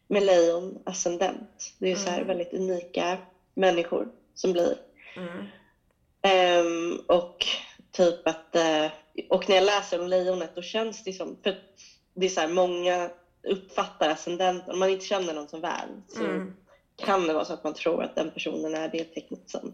[0.07, 1.73] med lejon ascendent.
[1.79, 2.03] Det är mm.
[2.03, 2.27] så här mm.
[2.27, 3.17] väldigt unika
[3.53, 4.75] människor som blir.
[6.59, 7.45] Um, och
[7.97, 8.91] typ att uh,
[9.29, 11.55] och när jag läser om lejonet då känns det som, för
[12.13, 13.09] det är så här, många
[13.43, 16.53] uppfattar ascendenten, om man inte känner någon som väl så mm.
[16.95, 19.73] kan det vara så att man tror att den personen är det tecknet som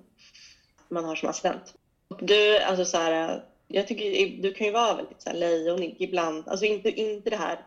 [0.89, 1.73] man har som ascendent.
[2.19, 6.47] Du, alltså så här, jag tycker du kan ju vara väldigt så här lejonig ibland,
[6.47, 7.59] alltså inte, inte det här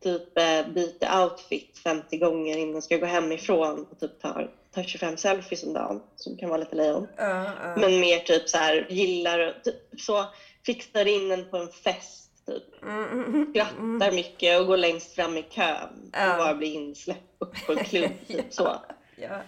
[0.00, 4.82] typ eh, byta outfit 50 gånger innan man ska gå hemifrån och typ ta, ta
[4.82, 7.06] 25 selfies om dagen som kan vara lite lejon.
[7.20, 7.78] Uh, uh.
[7.78, 10.24] Men mer typ så här gillar typ så
[10.66, 12.82] fixar in en på en fest typ.
[12.82, 17.84] Mm, Skrattar mycket och går längst fram i kön och bara blir insläppt på en
[17.84, 18.10] klubb.
[18.28, 18.76] Typ så.
[19.16, 19.42] ja.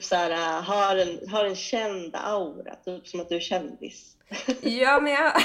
[0.00, 4.16] så här, äh, har, en, har en känd aura, typ som att du är kändis.
[4.60, 5.32] ja, men jag...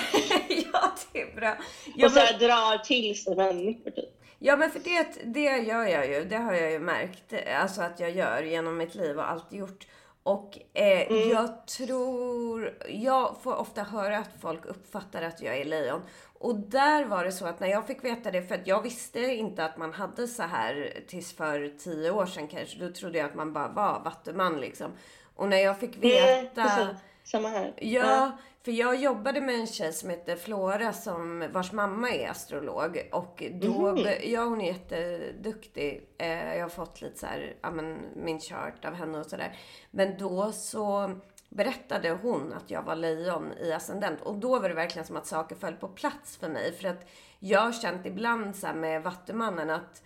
[0.74, 1.58] ja, det är bra.
[1.95, 4.25] Jag och så här, drar till sig människor typ.
[4.39, 6.26] Ja, men för det, det gör jag ju.
[6.26, 7.34] Det har jag ju märkt.
[7.62, 9.88] Alltså att jag gör genom mitt liv och alltid gjort.
[10.24, 11.30] Och eh, mm.
[11.30, 16.02] jag tror, jag får ofta höra att folk uppfattar att jag är lejon.
[16.39, 19.19] Och där var det så att när jag fick veta det, för att jag visste
[19.19, 22.80] inte att man hade så här tills för tio år sedan kanske.
[22.80, 24.91] Då trodde jag att man bara var vattuman liksom.
[25.36, 26.63] Och när jag fick veta...
[26.63, 27.74] Mm, Samma här.
[27.78, 28.32] Ja,
[28.65, 33.10] för jag jobbade med en tjej som heter Flora som, vars mamma är astrolog.
[33.12, 34.13] Och då, mm.
[34.23, 36.10] ja hon är jätteduktig.
[36.17, 39.58] Eh, jag har fått lite så här, ja men min chart av henne och sådär.
[39.91, 41.12] Men då så
[41.49, 44.21] berättade hon att jag var lejon i ascendent.
[44.21, 46.73] Och då var det verkligen som att saker föll på plats för mig.
[46.73, 50.04] För att jag har känt ibland så med Vattumannen att,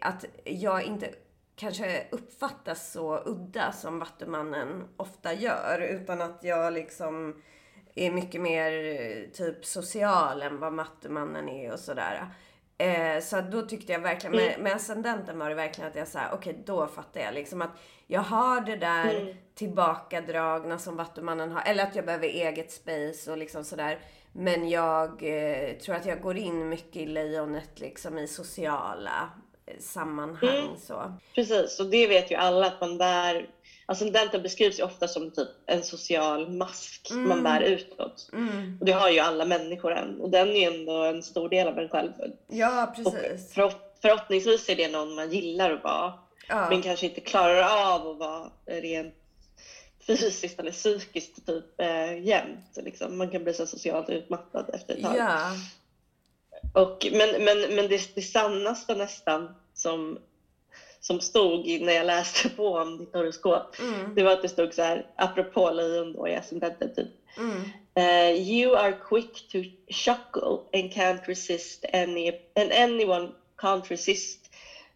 [0.00, 1.10] att jag inte
[1.56, 5.80] kanske uppfattas så udda som Vattumannen ofta gör.
[5.80, 7.42] Utan att jag liksom
[7.96, 8.70] är mycket mer
[9.32, 12.28] typ social än vad Vattumannen är och sådär.
[12.78, 14.62] Eh, så då tyckte jag verkligen, med, mm.
[14.62, 17.70] med ascendenten var det verkligen att jag sa, okej okay, då fattar jag liksom att
[18.06, 19.36] jag har det där mm.
[19.54, 23.98] tillbakadragna som Vattumannen har, eller att jag behöver eget space och liksom sådär.
[24.32, 29.30] Men jag eh, tror att jag går in mycket i lejonet liksom i sociala
[29.78, 30.58] sammanhang.
[30.58, 30.76] Mm.
[30.76, 31.12] Så.
[31.34, 32.98] Precis, och det vet ju alla att man
[33.86, 37.28] Ascendenten beskrivs ju ofta som typ en social mask mm.
[37.28, 38.30] man bär utåt.
[38.32, 38.76] Mm.
[38.80, 40.20] Och det har ju alla människor än.
[40.20, 42.12] Och den är ju ändå en stor del av en själv.
[42.48, 43.58] Ja, precis.
[43.58, 43.72] Och
[44.02, 46.12] förhoppningsvis är det någon man gillar att vara.
[46.48, 46.70] Ja.
[46.70, 49.14] Men kanske inte klarar av att vara rent
[50.06, 52.76] fysiskt eller psykiskt typ eh, jämt.
[52.76, 53.18] Liksom.
[53.18, 55.16] Man kan bli så socialt utmattad efter ett tag.
[55.16, 55.52] Ja.
[56.74, 60.18] Och, men men, men det, det sannaste nästan som,
[61.06, 63.78] som stod när jag läste på om ditt horoskop.
[63.78, 64.14] Mm.
[64.14, 67.08] Det var att det stod så här, apropå lejon då i ascendenten typ.
[67.36, 67.62] Mm.
[67.98, 74.50] Uh, you are quick to chuckle and can't resist any and anyone can't resist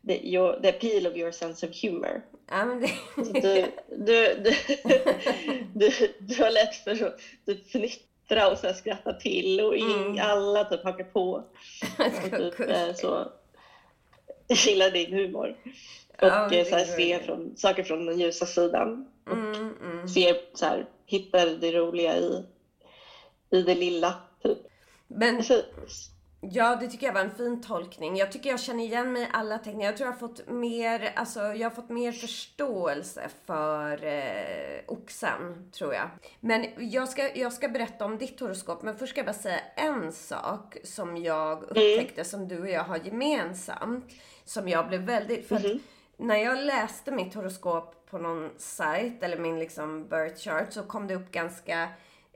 [0.07, 2.23] the, your, the appeal of your sense of humor.
[2.51, 2.93] Ja, men det...
[3.17, 4.55] du, du, du,
[5.75, 10.19] du, du har lätt för att typ fnittra och så skratta till och mm.
[10.21, 11.31] alla typ hakar på.
[11.99, 12.93] Och typ, eh,
[14.57, 15.57] så, gillar din humor.
[16.19, 19.07] Och ja, eh, så här, ser från, saker från den ljusa sidan.
[19.27, 20.09] Och mm, mm.
[20.09, 22.45] ser, så här, hittar det roliga i,
[23.51, 24.15] i det lilla.
[24.43, 24.59] Typ.
[25.09, 25.43] Men,
[26.43, 28.17] Ja, det tycker jag var en fin tolkning.
[28.17, 29.87] Jag tycker jag känner igen mig i alla teckningar.
[29.87, 35.71] Jag tror jag har fått mer, alltså, jag har fått mer förståelse för eh, oxen,
[35.73, 36.11] tror jag.
[36.41, 39.61] Men jag ska, jag ska berätta om ditt horoskop, men först ska jag bara säga
[39.77, 44.05] en sak som jag upptäckte som du och jag har gemensamt.
[44.51, 45.81] Som jag blev väldigt, för mm -hmm.
[46.17, 51.07] när jag läste mitt horoskop på någon sajt, eller min liksom birth chart, så kom
[51.07, 51.89] det upp ganska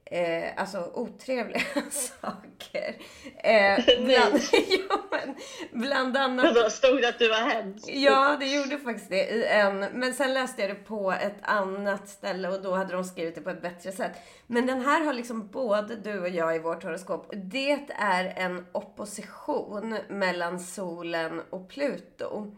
[0.05, 2.97] eh, alltså otrevliga saker.
[3.45, 5.35] Eh, bland, ja, men,
[5.73, 6.55] bland annat...
[6.55, 7.88] Då stod det att du var hemsk?
[7.88, 9.79] Ja, det gjorde faktiskt det i en.
[9.79, 13.40] Men sen läste jag det på ett annat ställe och då hade de skrivit det
[13.40, 14.12] på ett bättre sätt.
[14.47, 17.31] Men den här har liksom både du och jag i vårt horoskop.
[17.33, 22.57] Det är en opposition mellan solen och Pluto.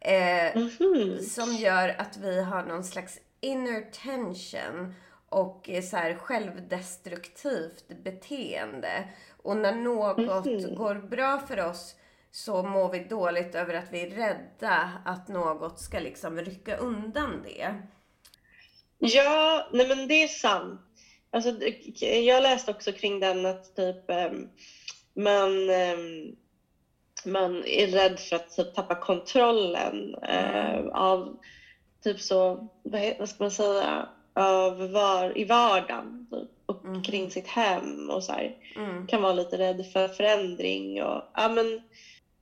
[0.00, 1.18] Eh, mm -hmm.
[1.18, 4.94] Som gör att vi har någon slags inner tension
[5.34, 9.08] och så här självdestruktivt beteende.
[9.42, 10.74] Och när något mm.
[10.74, 11.94] går bra för oss
[12.30, 17.42] så mår vi dåligt över att vi är rädda att något ska liksom rycka undan
[17.44, 17.74] det.
[18.98, 20.80] Ja, nej men det är sant.
[21.30, 21.50] Alltså,
[22.00, 24.48] jag läste också kring den att typ um,
[25.14, 26.36] man, um,
[27.24, 31.36] man är rädd för att typ, tappa kontrollen uh, av
[32.04, 32.68] typ så,
[33.18, 37.02] vad ska man säga, av var, i vardagen typ, och mm.
[37.02, 38.32] kring sitt hem och så
[38.76, 39.06] mm.
[39.06, 41.80] Kan vara lite rädd för förändring och ja men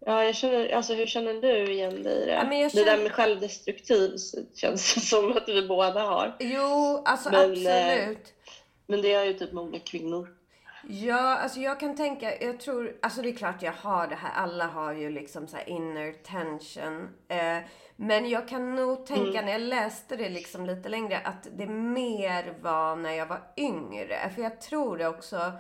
[0.07, 2.33] Ja, jag känner, alltså hur känner du igen dig i det?
[2.33, 2.85] Ja, känner...
[2.85, 4.17] Det där med självdestruktiv
[4.55, 6.37] känns som att vi båda har.
[6.39, 8.33] Jo, alltså men, eh, absolut.
[8.87, 10.29] Men det är ju typ många kvinnor.
[10.89, 14.33] Ja, alltså jag kan tänka, jag tror, alltså det är klart jag har det här,
[14.35, 17.09] alla har ju liksom så inner tension.
[17.29, 17.59] Eh,
[18.03, 19.45] men jag kan nog tänka mm.
[19.45, 24.31] när jag läste det liksom lite längre att det mer var när jag var yngre.
[24.35, 25.53] För jag tror det också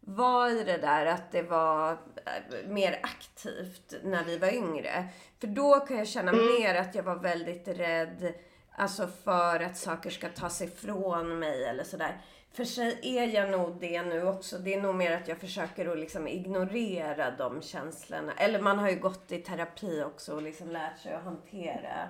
[0.00, 5.08] var i det där att det var eh, mer aktivt när vi var yngre.
[5.40, 6.46] För då kan jag känna mm.
[6.46, 8.34] mer att jag var väldigt rädd
[8.78, 12.20] Alltså för att saker ska tas ifrån mig eller sådär.
[12.56, 14.58] För sig är jag nog det nu också.
[14.58, 18.32] Det är nog mer att jag försöker att liksom ignorera de känslorna.
[18.32, 22.08] Eller man har ju gått i terapi också och liksom lärt sig att hantera.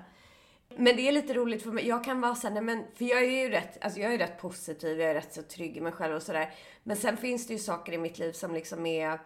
[0.68, 1.88] Men det är lite roligt för mig.
[1.88, 4.38] Jag kan vara såhär, nej men, för jag är ju rätt, alltså jag är rätt
[4.38, 6.54] positiv, jag är rätt så trygg i mig själv och sådär.
[6.82, 9.18] Men sen finns det ju saker i mitt liv som liksom är,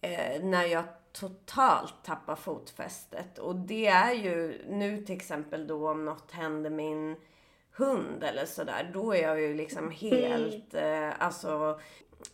[0.00, 3.38] eh, när jag totalt tappar fotfästet.
[3.38, 7.16] Och det är ju nu till exempel då om något händer min
[7.72, 11.08] hund eller sådär, då är jag ju liksom helt, mm.
[11.08, 11.80] eh, alltså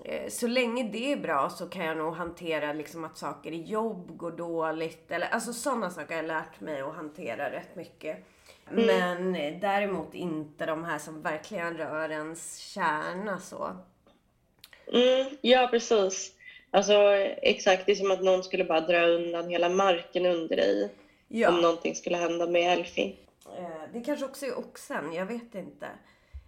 [0.04, 3.62] eh, så länge det är bra så kan jag nog hantera liksom att saker i
[3.62, 5.10] jobb går dåligt.
[5.10, 8.16] Eller, alltså sådana saker har jag lärt mig att hantera rätt mycket.
[8.72, 8.86] Mm.
[8.86, 13.76] Men eh, däremot inte de här som verkligen rör ens kärna så.
[14.92, 16.32] Mm, ja, precis.
[16.70, 16.92] Alltså
[17.42, 20.90] exakt, det är som att någon skulle bara dra undan hela marken under dig.
[21.28, 21.48] Ja.
[21.48, 23.14] Om någonting skulle hända med Elfie.
[23.58, 25.88] Eh, det kanske också är oxen, jag vet inte.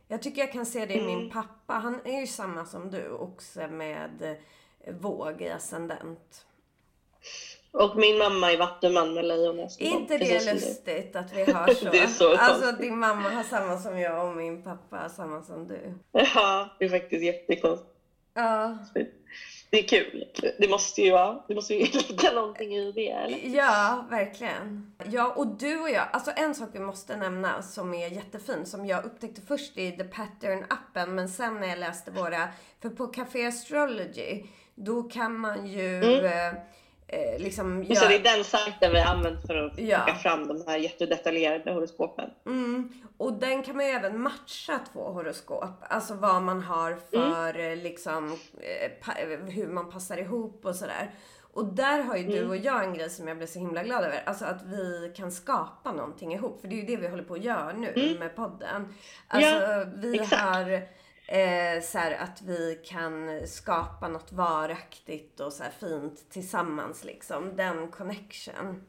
[0.09, 1.31] Jag tycker jag kan se det i min mm.
[1.31, 1.75] pappa.
[1.75, 4.23] Han är ju samma som du, oxe med
[4.81, 6.47] eh, våg i ascendent.
[7.73, 9.81] Och min mamma är vattuman med lejonhäst.
[9.81, 11.91] Är inte det lustigt att vi har så?
[11.91, 12.81] det är så alltså konstigt.
[12.81, 15.95] din mamma har samma som jag och min pappa har samma som du.
[16.13, 17.91] Ja, det är faktiskt jättekonstigt.
[18.35, 18.79] Ja
[19.71, 20.25] det är kul.
[20.59, 23.57] Det måste ju vara, det måste ju ligga någonting i det, eller?
[23.57, 24.93] Ja, verkligen.
[25.05, 28.87] Ja, och du och jag, alltså en sak vi måste nämna som är jättefin, som
[28.87, 32.49] jag upptäckte först i The Pattern-appen, men sen när jag läste våra,
[32.83, 34.43] för på Café Astrology,
[34.75, 36.57] då kan man ju mm.
[37.13, 37.95] Eh, liksom gör...
[37.95, 39.99] Så det är den sajten vi använt för att ja.
[39.99, 42.31] plocka fram de här jättedetaljerade horoskopen.
[42.47, 42.93] Mm.
[43.17, 45.65] Och den kan man ju även matcha två horoskop.
[45.81, 47.79] Alltså vad man har för mm.
[47.79, 51.11] Liksom eh, hur man passar ihop och sådär.
[51.53, 52.35] Och där har ju mm.
[52.35, 54.23] du och jag en grej som jag blir så himla glad över.
[54.27, 56.61] Alltså att vi kan skapa någonting ihop.
[56.61, 58.19] För det är ju det vi håller på att göra nu mm.
[58.19, 58.95] med podden.
[59.29, 60.43] Alltså ja, vi exakt.
[60.43, 60.89] har
[61.31, 67.57] Eh, så här, att vi kan skapa något varaktigt och så fint tillsammans liksom.
[67.57, 68.83] Den connection.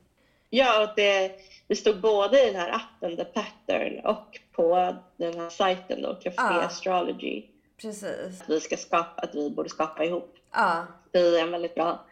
[0.49, 1.31] Ja, det,
[1.67, 6.13] det stod både i den här appen The Pattern och på den här sajten då,
[6.13, 6.61] Café ja.
[6.61, 7.45] Astrology.
[7.81, 8.41] Precis.
[8.41, 10.35] Att vi ska skapa, att vi borde skapa ihop.
[10.51, 10.85] Ja.
[11.11, 12.05] Vi är en väldigt bra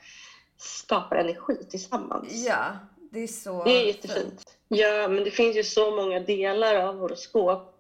[0.58, 2.48] skapar energi tillsammans.
[2.48, 2.78] Ja,
[3.12, 4.26] det är så Det är jättefint.
[4.26, 4.58] Fint.
[4.68, 7.79] Ja, men det finns ju så många delar av horoskop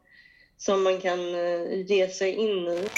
[0.60, 2.90] som man kan eh, ge sig in i.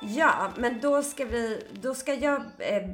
[0.00, 2.88] Ja, men då ska vi, då ska jag eh,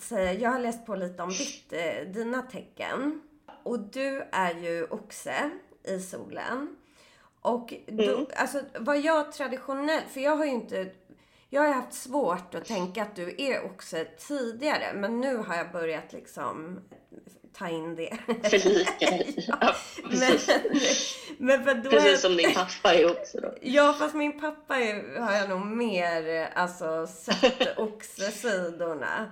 [0.00, 3.22] säga, jag har läst på lite om ditt, eh, dina tecken.
[3.62, 5.50] Och du är ju oxe
[5.84, 6.76] i solen.
[7.40, 8.26] Och då, mm.
[8.36, 10.90] alltså vad jag traditionellt, för jag har ju inte,
[11.54, 14.92] jag har haft svårt att tänka att du är oxe tidigare.
[14.94, 16.80] Men nu har jag börjat liksom
[17.58, 18.18] ta in det.
[18.26, 19.74] Förlika ja,
[20.10, 20.48] precis.
[21.38, 23.54] Men, men för då precis som din pappa är också då.
[23.62, 29.30] Ja, fast min pappa är, har jag nog mer alltså, sett oxesidorna.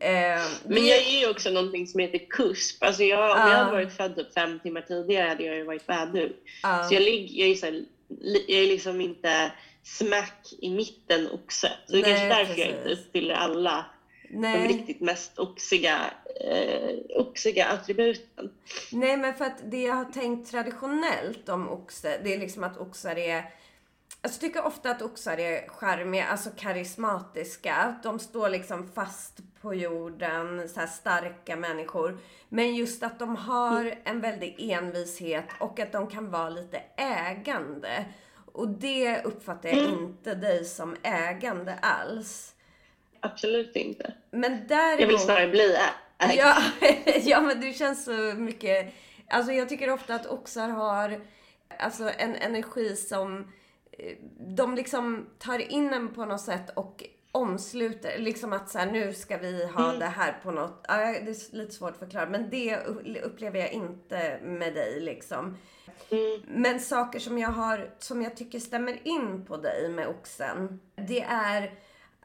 [0.00, 2.82] Eh, men jag är ju också någonting som heter KUSP.
[2.82, 5.88] Alltså jag, om jag hade varit född typ fem timmar tidigare hade jag ju varit
[5.88, 6.36] vädur.
[6.64, 6.88] Uh.
[6.88, 7.84] Så jag, ligger, jag, är så här,
[8.48, 9.52] jag är liksom inte
[9.84, 11.72] smack i mitten oxe.
[11.86, 12.58] Så det är kanske därför precis.
[12.58, 13.86] jag inte uppfyller alla
[14.30, 14.68] Nej.
[14.68, 18.50] de riktigt mest oxiga, eh, oxiga attributen.
[18.92, 22.76] Nej, men för att det jag har tänkt traditionellt om oxe, det är liksom att
[22.76, 23.44] oxar är
[24.22, 27.94] jag tycker ofta att oxar är charmiga, alltså karismatiska.
[28.02, 32.18] De står liksom fast på jorden, så starka människor.
[32.48, 33.98] Men just att de har mm.
[34.04, 38.04] en väldig envishet och att de kan vara lite ägande.
[38.54, 40.04] Och det uppfattar jag mm.
[40.04, 42.54] inte dig som ägande alls.
[43.20, 44.14] Absolut inte.
[44.30, 45.00] Men däremot...
[45.00, 45.76] Jag vill snarare bli
[46.18, 46.38] ägd.
[46.38, 46.62] Ja,
[47.22, 48.94] ja, men du känns så mycket...
[49.28, 51.20] Alltså jag tycker ofta att oxar har
[51.78, 53.52] alltså en energi som...
[53.92, 58.18] Eh, de liksom tar in en på något sätt och omsluter.
[58.18, 59.98] Liksom att så här, nu ska vi ha mm.
[59.98, 60.84] det här på något...
[60.88, 62.26] Ja, det är lite svårt att förklara.
[62.26, 62.76] Men det
[63.22, 65.56] upplever jag inte med dig liksom.
[66.10, 66.40] Mm.
[66.46, 70.80] Men saker som jag har, som jag tycker stämmer in på dig med oxen.
[70.96, 71.74] Det är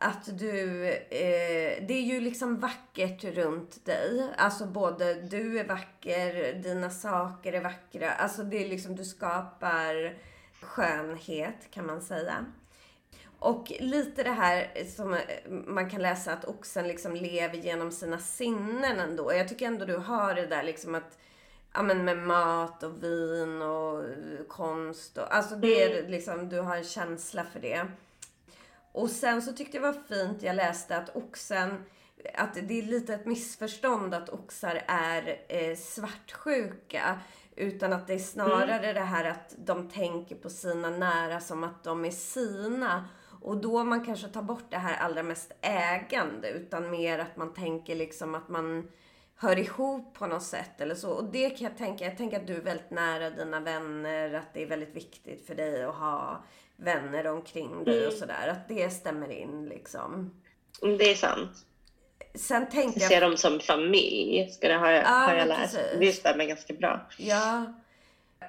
[0.02, 4.30] att du, eh, det är ju liksom vackert runt dig.
[4.38, 8.12] Alltså både du är vacker, dina saker är vackra.
[8.12, 10.18] Alltså det är liksom, du skapar
[10.62, 12.46] skönhet kan man säga.
[13.40, 15.18] Och lite det här som
[15.68, 19.34] man kan läsa att oxen liksom lever genom sina sinnen ändå.
[19.34, 21.18] Jag tycker ändå du har det där liksom att
[21.74, 24.04] ja, men med mat och vin och
[24.48, 25.18] konst.
[25.18, 26.12] Och, alltså det är mm.
[26.12, 27.88] liksom, du har en känsla för det.
[28.92, 31.86] Och sen så tyckte jag var fint, jag läste att oxen,
[32.34, 37.20] att det är lite ett missförstånd att oxar är eh, svartsjuka.
[37.56, 38.96] Utan att det är snarare mm.
[38.96, 43.10] det här att de tänker på sina nära som att de är sina.
[43.42, 46.50] Och då man kanske tar bort det här allra mest ägande.
[46.50, 48.92] Utan mer att man tänker liksom att man
[49.42, 51.12] hör ihop på något sätt eller så.
[51.12, 54.54] Och det kan jag tänka, jag tänker att du är väldigt nära dina vänner, att
[54.54, 56.44] det är väldigt viktigt för dig att ha
[56.76, 58.20] vänner omkring dig och mm.
[58.20, 58.48] sådär.
[58.48, 60.42] Att det stämmer in liksom.
[60.82, 61.52] Mm, det är sant.
[62.36, 63.10] Sen tänkte jag...
[63.10, 65.76] Se dem som familj, ska det ha, ja, har jag läst.
[65.76, 66.00] Precis.
[66.00, 67.10] Det stämmer ganska bra.
[67.18, 67.74] Ja.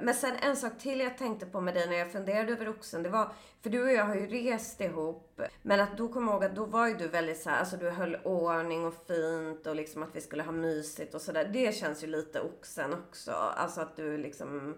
[0.01, 3.03] Men sen en sak till jag tänkte på med dig när jag funderade över oxen.
[3.03, 5.41] Det var, för du och jag har ju rest ihop.
[5.63, 7.77] Men att då kom jag ihåg att då var ju du väldigt så här, alltså
[7.77, 11.51] du höll ordning och fint och liksom att vi skulle ha mysigt och sådär.
[11.53, 13.33] Det känns ju lite oxen också.
[13.33, 14.75] Alltså att du liksom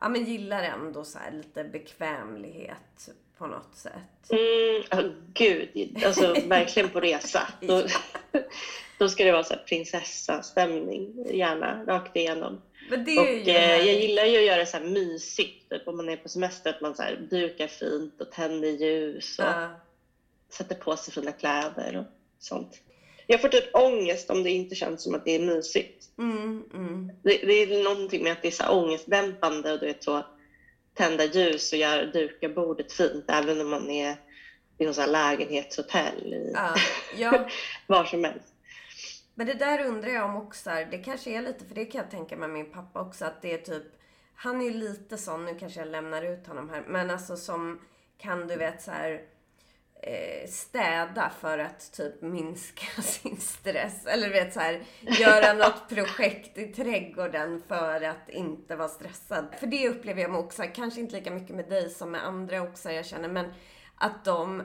[0.00, 4.30] ja, men gillar ändå så lite bekvämlighet på något sätt.
[4.30, 7.48] Mm, oh, gud, alltså verkligen på resa.
[7.60, 7.82] Då,
[8.98, 12.62] då ska det vara så här prinsessa-stämning, gärna rakt igenom.
[12.90, 16.16] Och eh, jag gillar ju att göra det så här mysigt, typ om man är
[16.16, 19.70] på semester, att man så här dukar fint och tänder ljus och ja.
[20.50, 22.04] sätter på sig fina kläder och
[22.38, 22.80] sånt.
[23.26, 26.08] Jag får typ ångest om det inte känns som att det är mysigt.
[26.18, 27.12] Mm, mm.
[27.22, 30.24] Det, det, är någonting med att det är så ångestdämpande och du vet så
[30.94, 34.16] tända ljus och göra, duka bordet fint även om man är
[34.78, 36.74] i något så lägenhetshotell i, ja,
[37.16, 37.48] ja.
[37.86, 38.55] var som helst.
[39.38, 42.10] Men det där undrar jag om också, det kanske är lite, för det kan jag
[42.10, 43.84] tänka med min pappa också, att det är typ,
[44.34, 47.80] han är lite sån, nu kanske jag lämnar ut honom här, men alltså som
[48.18, 49.22] kan du vet så här
[50.02, 54.06] Eh, städa för att typ minska sin stress.
[54.06, 59.46] Eller vet så här, göra något projekt i trädgården för att inte vara stressad.
[59.60, 62.62] För det upplever jag med oxar, kanske inte lika mycket med dig som med andra
[62.62, 63.52] oxar jag känner, men
[63.96, 64.62] att de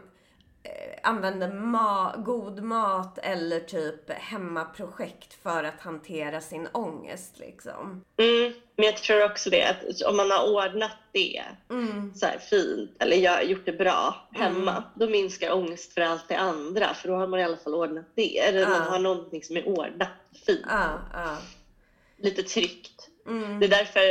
[1.04, 8.04] använder ma god mat eller typ hemmaprojekt för att hantera sin ångest liksom.
[8.18, 12.14] Mm, men jag tror också det att om man har ordnat det mm.
[12.16, 14.84] så här fint eller jag gjort det bra hemma, mm.
[14.96, 18.06] då minskar ångest för allt det andra för då har man i alla fall ordnat
[18.16, 18.40] det.
[18.40, 18.70] Eller uh.
[18.70, 20.10] man har någonting som är ordnat
[20.46, 20.66] fint.
[20.66, 21.38] Uh, uh.
[22.18, 23.10] Lite tryggt.
[23.28, 23.60] Mm.
[23.60, 24.02] Det är därför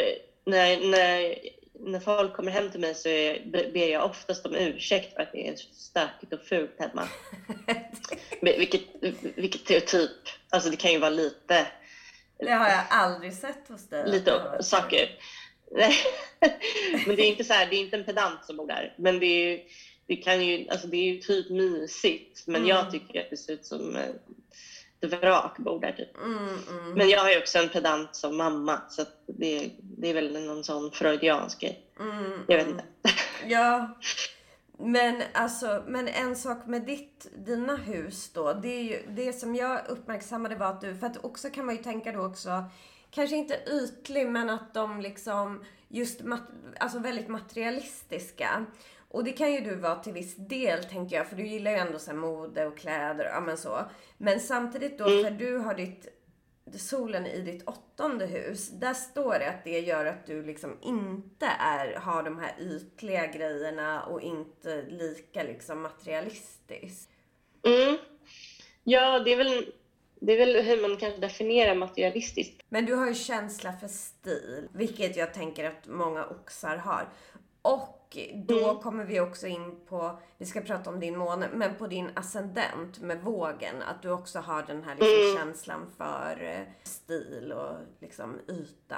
[0.44, 1.34] när, när
[1.82, 3.08] när folk kommer hem till mig så
[3.52, 7.08] ber jag oftast om ursäkt för att det är stökigt och fult hemma.
[8.40, 8.82] vilket,
[9.34, 10.10] vilket är typ,
[10.50, 11.66] alltså det kan ju vara lite...
[12.38, 14.10] Det har jag aldrig sett hos dig.
[14.10, 15.08] Lite saker.
[17.06, 18.94] men det är inte så här, det är inte en pedant som bor där.
[18.98, 19.60] Men det är ju,
[20.06, 22.46] det kan ju, alltså det är ju typ mysigt.
[22.46, 22.68] Men mm.
[22.68, 23.98] jag tycker att det ser ut som
[25.01, 26.16] ett vrak bor där typ.
[26.16, 26.38] Mm,
[26.68, 26.92] mm.
[26.92, 30.90] Men jag ju också en pedant som mamma så det, det är väl någon sån
[30.90, 31.84] freudiansk grej.
[32.01, 32.84] Mm, jag vet inte.
[33.46, 33.96] Ja.
[34.78, 38.53] Men alltså, men en sak med ditt, dina hus då.
[38.53, 41.76] Det, är ju, det som jag uppmärksammade var att du, för att också kan man
[41.76, 42.64] ju tänka då också,
[43.11, 46.42] kanske inte ytlig men att de liksom just mat,
[46.78, 48.66] alltså väldigt materialistiska.
[49.11, 51.76] Och det kan ju du vara till viss del tänker jag, för du gillar ju
[51.76, 53.78] ändå så mode och kläder, ja men så.
[54.18, 55.24] Men samtidigt då, mm.
[55.24, 56.08] för du har ditt
[56.78, 61.46] solen i ditt åttonde hus, där står det att det gör att du liksom inte
[61.46, 67.11] är, har de här ytliga grejerna och inte lika liksom materialistisk.
[67.66, 67.98] Mm.
[68.84, 69.72] Ja, det är väl
[70.20, 72.62] det är väl hur man kanske definierar materialistiskt.
[72.68, 77.08] Men du har ju känsla för stil, vilket jag tänker att många oxar har.
[77.62, 78.82] Och då mm.
[78.82, 83.00] kommer vi också in på, vi ska prata om din måne, men på din ascendent
[83.00, 83.82] med vågen.
[83.82, 85.36] Att du också har den här liksom mm.
[85.36, 88.96] känslan för eh, stil och liksom yta.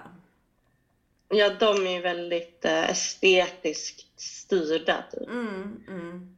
[1.28, 5.04] Ja, de är väldigt äh, estetiskt styrda.
[5.12, 5.28] Typ.
[5.28, 6.36] Mm, mm.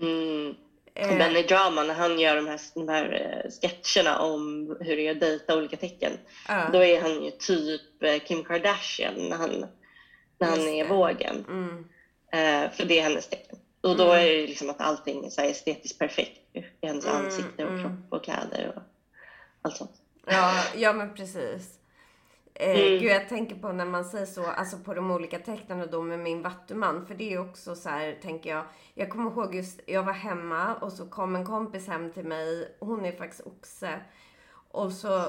[0.00, 0.54] Mm.
[0.94, 1.18] Eh.
[1.18, 5.20] Benny Drama, när han gör de här, de här sketcherna om hur det är att
[5.20, 6.12] dejta olika tecken.
[6.50, 6.72] Uh.
[6.72, 7.80] Då är han ju typ
[8.26, 9.66] Kim Kardashian när han
[10.38, 11.44] när han är i vågen.
[11.48, 11.78] Mm.
[12.34, 13.58] Uh, för det är hennes tecken.
[13.80, 14.16] Och då mm.
[14.16, 17.82] är det liksom att allting är så estetiskt perfekt i hennes mm, ansikte och mm.
[17.82, 18.82] kropp och kläder och
[19.62, 20.02] allt sånt.
[20.26, 21.78] Ja, ja men precis.
[22.54, 22.98] Eh, mm.
[22.98, 26.18] Gud, jag tänker på när man säger så, alltså på de olika tecknen då med
[26.18, 27.06] min vattuman.
[27.06, 28.64] För det är också så här, tänker jag.
[28.94, 32.76] Jag kommer ihåg just, jag var hemma och så kom en kompis hem till mig.
[32.80, 34.00] Hon är faktiskt oxe.
[34.70, 35.22] Och så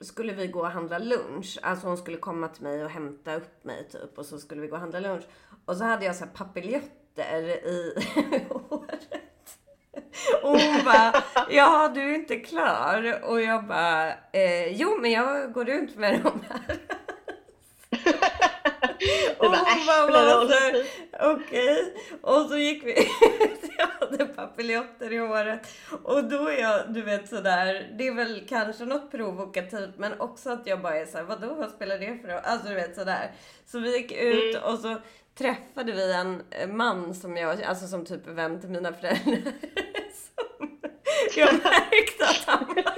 [0.00, 1.58] skulle vi gå och handla lunch.
[1.62, 4.18] Alltså hon skulle komma till mig och hämta upp mig typ.
[4.18, 5.24] Och så skulle vi gå och handla lunch.
[5.64, 7.94] Och så hade jag så här papiljotter i
[8.48, 9.58] håret.
[10.42, 11.14] Och hon bara,
[11.50, 13.20] ja du är inte klar.
[13.24, 16.78] Och jag bara, eh, jo men jag går runt med de här
[19.38, 21.94] och hon bara, bara okej.
[22.20, 22.94] Och så gick vi.
[23.78, 25.68] Jag hade papiljotter i håret.
[26.02, 30.50] Och då är jag, du vet sådär, det är väl kanske något provokativt men också
[30.50, 32.40] att jag bara är såhär, vadå vad spelar det för roll?
[32.44, 33.30] Alltså du vet sådär.
[33.66, 34.72] Så vi gick ut mm.
[34.72, 34.96] och så
[35.38, 36.42] träffade vi en
[36.76, 39.52] man som jag, alltså som typ vän till mina föräldrar.
[41.36, 42.95] jag märkte att han var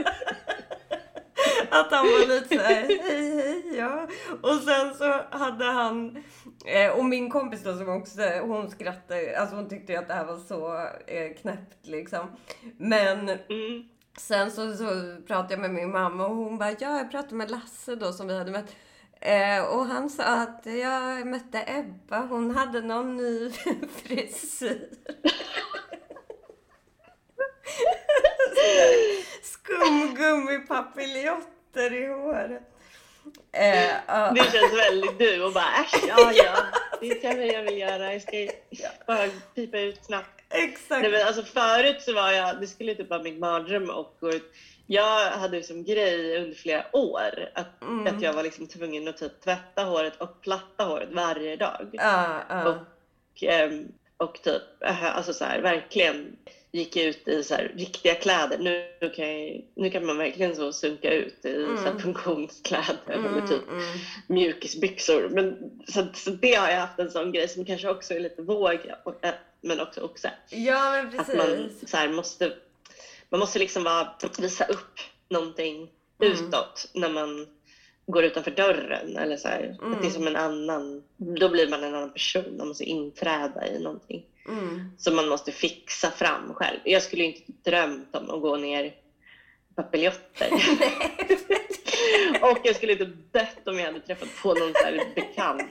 [1.71, 4.09] att han var lite såhär, hej hej ja.
[4.43, 6.25] Och sen så hade han,
[6.65, 10.25] eh, och min kompis då som också, hon skrattade, alltså hon tyckte att det här
[10.25, 12.27] var så eh, knäppt liksom.
[12.77, 13.89] Men mm.
[14.19, 17.51] sen så, så pratade jag med min mamma och hon bara, ja jag pratade med
[17.51, 18.77] Lasse då som vi hade mött.
[19.21, 23.51] Eh, och han sa att jag mötte Ebba, hon hade någon ny
[24.03, 24.89] frisyr.
[31.73, 32.63] Skumgummipapiljotter i håret.
[33.53, 34.35] Eh, uh.
[34.35, 36.57] Det känns väldigt du och bara äsch, ja ja,
[37.01, 38.13] det kan jag väl göra.
[38.13, 38.49] Jag ska
[39.07, 40.45] bara pipa ut snabbt.
[40.51, 41.03] Exakt.
[41.03, 44.31] Nej, men alltså förut så var jag, det skulle typ vara min mardröm och gå
[44.31, 44.53] ut.
[44.87, 48.17] Jag hade som grej under flera år att, mm.
[48.17, 51.95] att jag var liksom tvungen att typ tvätta håret och platta håret varje dag.
[51.95, 52.67] Uh, uh.
[52.67, 54.63] Och, um, och typ,
[55.01, 56.37] alltså så här, verkligen
[56.73, 58.59] gick ut i så här, riktiga kläder.
[58.59, 61.77] Nu, nu, kan jag, nu kan man verkligen så sunka ut i mm.
[61.77, 63.85] så här, funktionskläder mm, med typ mm.
[64.27, 65.29] mjukisbyxor.
[65.29, 68.43] Men, så, så det har jag haft en sån grej som kanske också är lite
[68.43, 68.79] våg,
[69.23, 70.31] äh, men också oxe.
[70.51, 71.29] Ja, men precis.
[71.29, 72.53] Att man så här, måste,
[73.29, 75.91] man måste liksom bara visa upp någonting
[76.21, 76.33] mm.
[76.33, 77.47] utåt när man
[78.07, 79.17] går utanför dörren.
[79.17, 79.93] Eller så här, mm.
[79.93, 82.57] Att det är som en annan, då blir man en annan person.
[82.59, 84.25] Man måste inträda i någonting.
[84.49, 84.91] Mm.
[84.99, 86.79] Som man måste fixa fram själv.
[86.85, 88.93] Jag skulle inte drömt om att gå ner i
[89.75, 90.53] papiljotter.
[92.43, 95.63] och jag skulle inte dött om jag hade träffat på någon så här bekant.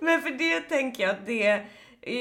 [0.00, 1.62] Men för det tänker jag att det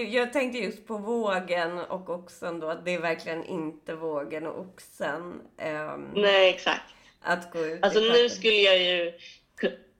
[0.09, 4.59] Jag tänkte just på vågen och oxen då, att det är verkligen inte vågen och
[4.59, 5.21] oxen.
[5.57, 6.93] Um, Nej, exakt.
[7.21, 9.13] Att gå ut Alltså nu skulle jag ju...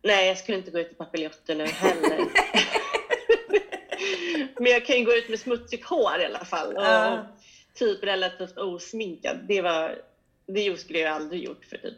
[0.01, 2.17] Nej, jag skulle inte gå ut i papiljotter nu heller.
[4.63, 6.75] Men jag kan ju gå ut med smutsigt hår i alla fall.
[6.75, 7.19] Och uh.
[7.73, 9.37] typ relativt osminkad.
[9.47, 9.95] Det, var,
[10.47, 11.97] det skulle jag aldrig gjort för typ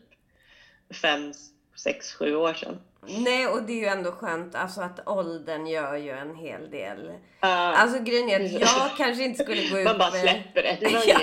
[1.02, 1.34] fem,
[1.76, 2.80] sex, sju år sedan.
[3.08, 7.00] Nej, och det är ju ändå skönt alltså att åldern gör ju en hel del.
[7.08, 7.12] Uh,
[7.42, 10.78] alltså grejen är att jag kanske inte skulle gå ut Man bara släpper det.
[10.82, 11.20] det ja.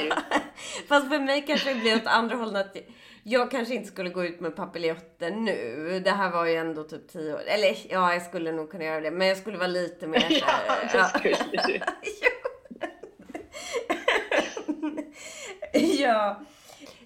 [0.89, 2.67] Fast för mig kanske det blir åt andra hållet.
[2.67, 2.77] Att
[3.23, 6.01] jag kanske inte skulle gå ut med papiljotter nu.
[6.05, 7.43] Det här var ju ändå typ tio år.
[7.47, 9.11] Eller ja, jag skulle nog kunna göra det.
[9.11, 10.27] Men jag skulle vara lite mer
[10.95, 11.81] Ja, det skulle du.
[16.03, 16.41] ja.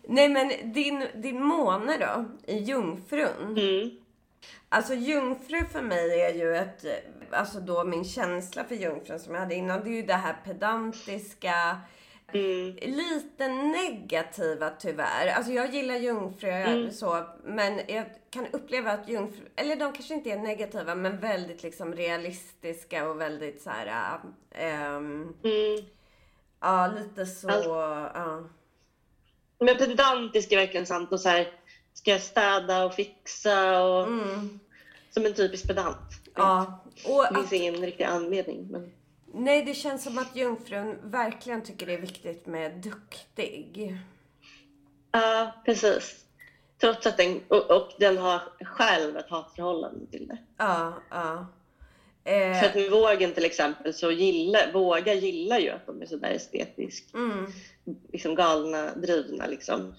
[0.09, 3.59] Nej men din, din måne då, i Jungfrun.
[3.59, 3.91] Mm.
[4.69, 6.85] Alltså jungfru för mig är ju ett,
[7.31, 10.37] alltså då min känsla för jungfrun som jag hade innan, det är ju det här
[10.45, 11.81] pedantiska,
[12.33, 12.77] mm.
[12.77, 15.27] lite negativa tyvärr.
[15.27, 16.93] Alltså jag gillar jungfrur mm.
[16.93, 21.62] så, men jag kan uppleva att jungfrur, eller de kanske inte är negativa, men väldigt
[21.62, 24.18] liksom realistiska och väldigt så här,
[24.51, 25.85] ähm, mm.
[26.61, 27.70] ja lite så, alltså,
[28.14, 28.49] ja.
[29.59, 31.53] Men pedantisk är verkligen sant och så här,
[31.95, 34.61] ska jag städa och fixa och mm.
[35.11, 35.99] som en typisk pedant.
[36.35, 36.85] Ja.
[37.05, 37.53] Och det finns att...
[37.53, 38.68] ingen riktig anledning.
[38.70, 38.93] Men...
[39.39, 43.97] Nej, det känns som att jungfrun verkligen tycker det är viktigt med duktig.
[45.12, 46.24] Ja, precis.
[46.80, 50.39] Trots att den, och, och den har själv ett hatförhållande till det.
[50.57, 51.47] Ja, ja.
[52.24, 52.61] Eh...
[52.61, 56.30] För att med vågen till exempel så gillar, våga gillar ju att de är sådär
[56.30, 57.53] estetiskt mm.
[58.12, 59.95] liksom galna, drivna liksom.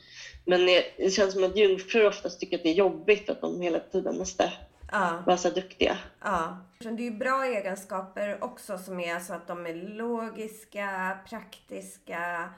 [0.45, 3.79] Men det känns som att jungfrur oftast tycker att det är jobbigt att de hela
[3.79, 4.53] tiden måste
[4.91, 5.23] ja.
[5.25, 5.97] vara så duktiga.
[6.23, 6.57] Ja.
[6.79, 12.49] Det är ju bra egenskaper också som är så att de är logiska, praktiska.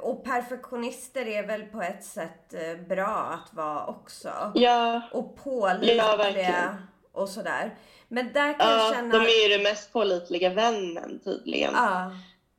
[0.00, 4.52] Och perfektionister är väl på ett sätt eh, bra att vara också.
[4.54, 5.02] Ja.
[5.12, 6.76] Och pålitliga ja,
[7.12, 7.74] och sådär.
[8.08, 9.18] Men där kan ja, jag känna...
[9.18, 11.74] de är ju den mest pålitliga vännen tydligen.
[11.74, 12.12] Ja.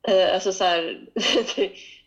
[0.08, 1.08] Eh, alltså så här,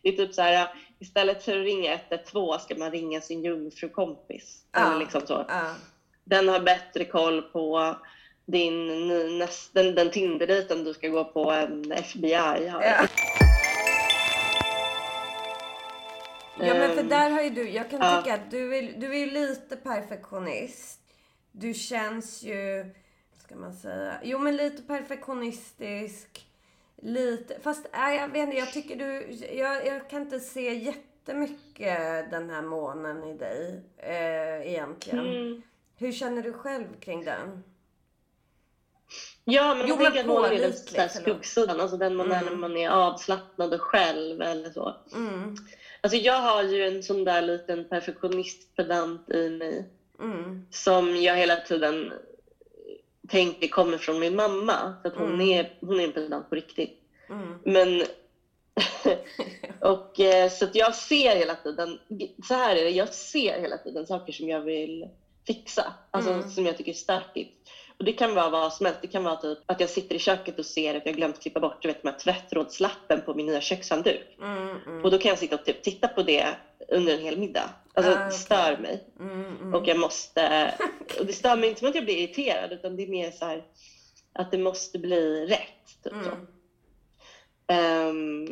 [0.02, 0.68] det är typ så här,
[1.00, 4.66] istället för att ringa 112 ska man ringa sin jungfrukompis.
[4.72, 4.80] Ja.
[4.80, 5.46] Eller liksom så.
[5.48, 5.76] Ja.
[6.24, 7.96] Den har bättre koll på
[8.46, 9.08] din,
[9.38, 12.82] näst, den, den Tinder-dejten du ska gå på än FBI har.
[12.82, 13.08] Ja.
[16.60, 18.22] Ja men för ehm, där har ju du, jag kan ja.
[18.22, 21.00] tycka att du är, du är lite perfektionist.
[21.52, 22.84] Du känns ju,
[23.32, 26.48] vad ska man säga, jo men lite perfektionistisk.
[27.02, 32.32] Lite, fast äh, jag vet inte, jag tycker du, jag, jag kan inte se jättemycket
[32.32, 35.20] den här månen i dig eh, egentligen.
[35.20, 35.62] Mm.
[36.04, 37.64] Hur känner du själv kring den?
[39.46, 42.38] Ja, men jo, jag tänker att månen är den där skuggsidan, alltså den man mm.
[42.38, 44.96] är när man är avslappnad och själv eller så.
[45.14, 45.56] Mm.
[46.02, 49.90] Alltså jag har ju en sån där liten perfektionistpedant i mig
[50.20, 50.66] mm.
[50.70, 52.14] som jag hela tiden
[53.28, 54.96] tänker kommer från min mamma.
[55.02, 55.42] För att hon, Mm.
[55.42, 57.00] är, hon är en pedant på riktigt.
[57.30, 57.60] Mm.
[57.64, 58.04] Men
[59.80, 62.00] och, eh, så att jag ser hela tiden,
[62.48, 65.10] så här är det, jag ser hela tiden saker som jag vill
[65.48, 65.94] fixa.
[66.12, 66.50] Alltså Mm.
[66.50, 67.70] som jag tycker är stökigt.
[67.98, 69.02] Och det kan vara vad som helst.
[69.02, 71.60] Det kan vara typ att jag sitter i köket och ser att jag glömt klippa
[71.60, 74.38] bort du vet, här tvättrådslappen på min nya kökshandduk.
[74.42, 75.04] Mm, mm.
[75.06, 76.48] Och då kan jag sitta och typ titta på det
[76.88, 77.70] under en hel middag.
[77.94, 78.38] Alltså Ah, det okej.
[78.40, 79.04] stör mig.
[79.20, 79.74] Mm, mm.
[79.74, 80.74] Och jag måste...
[81.20, 83.46] Och det stör mig inte som att jag blir irriterad utan det är mer så
[83.46, 83.64] här
[84.34, 86.04] att det måste bli rätt.
[86.04, 86.38] Typ så.
[87.68, 88.48] Ehm,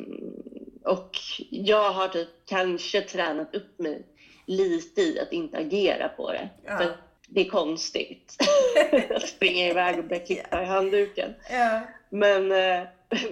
[0.84, 1.18] och
[1.50, 4.06] jag har typ kanske tränat upp mig
[4.52, 6.50] lite i att inte agera på det.
[6.66, 6.78] Ja.
[6.78, 6.98] För
[7.28, 8.38] det är konstigt
[9.16, 11.34] att springa iväg och börja klippa i handduken.
[11.52, 11.82] Ja.
[12.10, 12.88] Men, eh,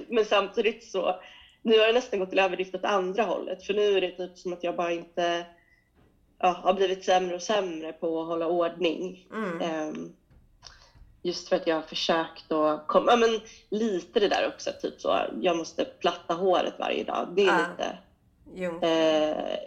[0.07, 1.15] men samtidigt så,
[1.61, 3.63] nu har jag nästan gått till överdrift åt andra hållet.
[3.63, 5.45] För nu är det typ som att jag bara inte
[6.39, 9.27] ja, har blivit sämre och sämre på att hålla ordning.
[9.33, 9.61] Mm.
[9.61, 10.13] Ehm,
[11.21, 13.39] just för att jag har försökt att komma, ja, men
[13.69, 17.27] lite det där också, typ så, jag måste platta håret varje dag.
[17.35, 17.57] Det är Ja.
[17.57, 17.97] lite
[18.55, 18.81] Jo.
[18.83, 19.57] eh,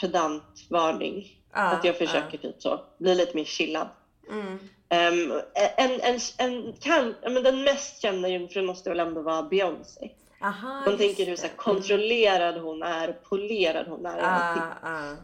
[0.00, 1.36] pedantvarning.
[1.52, 3.88] Ja, att jag försöker typ så, bli lite mer chillad.
[4.30, 4.58] Mm.
[4.88, 5.32] Ehm,
[5.76, 10.10] en, en, en, kan, men den mest kända jungfrun måste väl ändå vara Beyoncé.
[10.42, 11.56] Aha, Man tänker hur så här, det.
[11.56, 14.18] kontrollerad hon är, polerad hon är.
[14.22, 15.16] Ah, ah,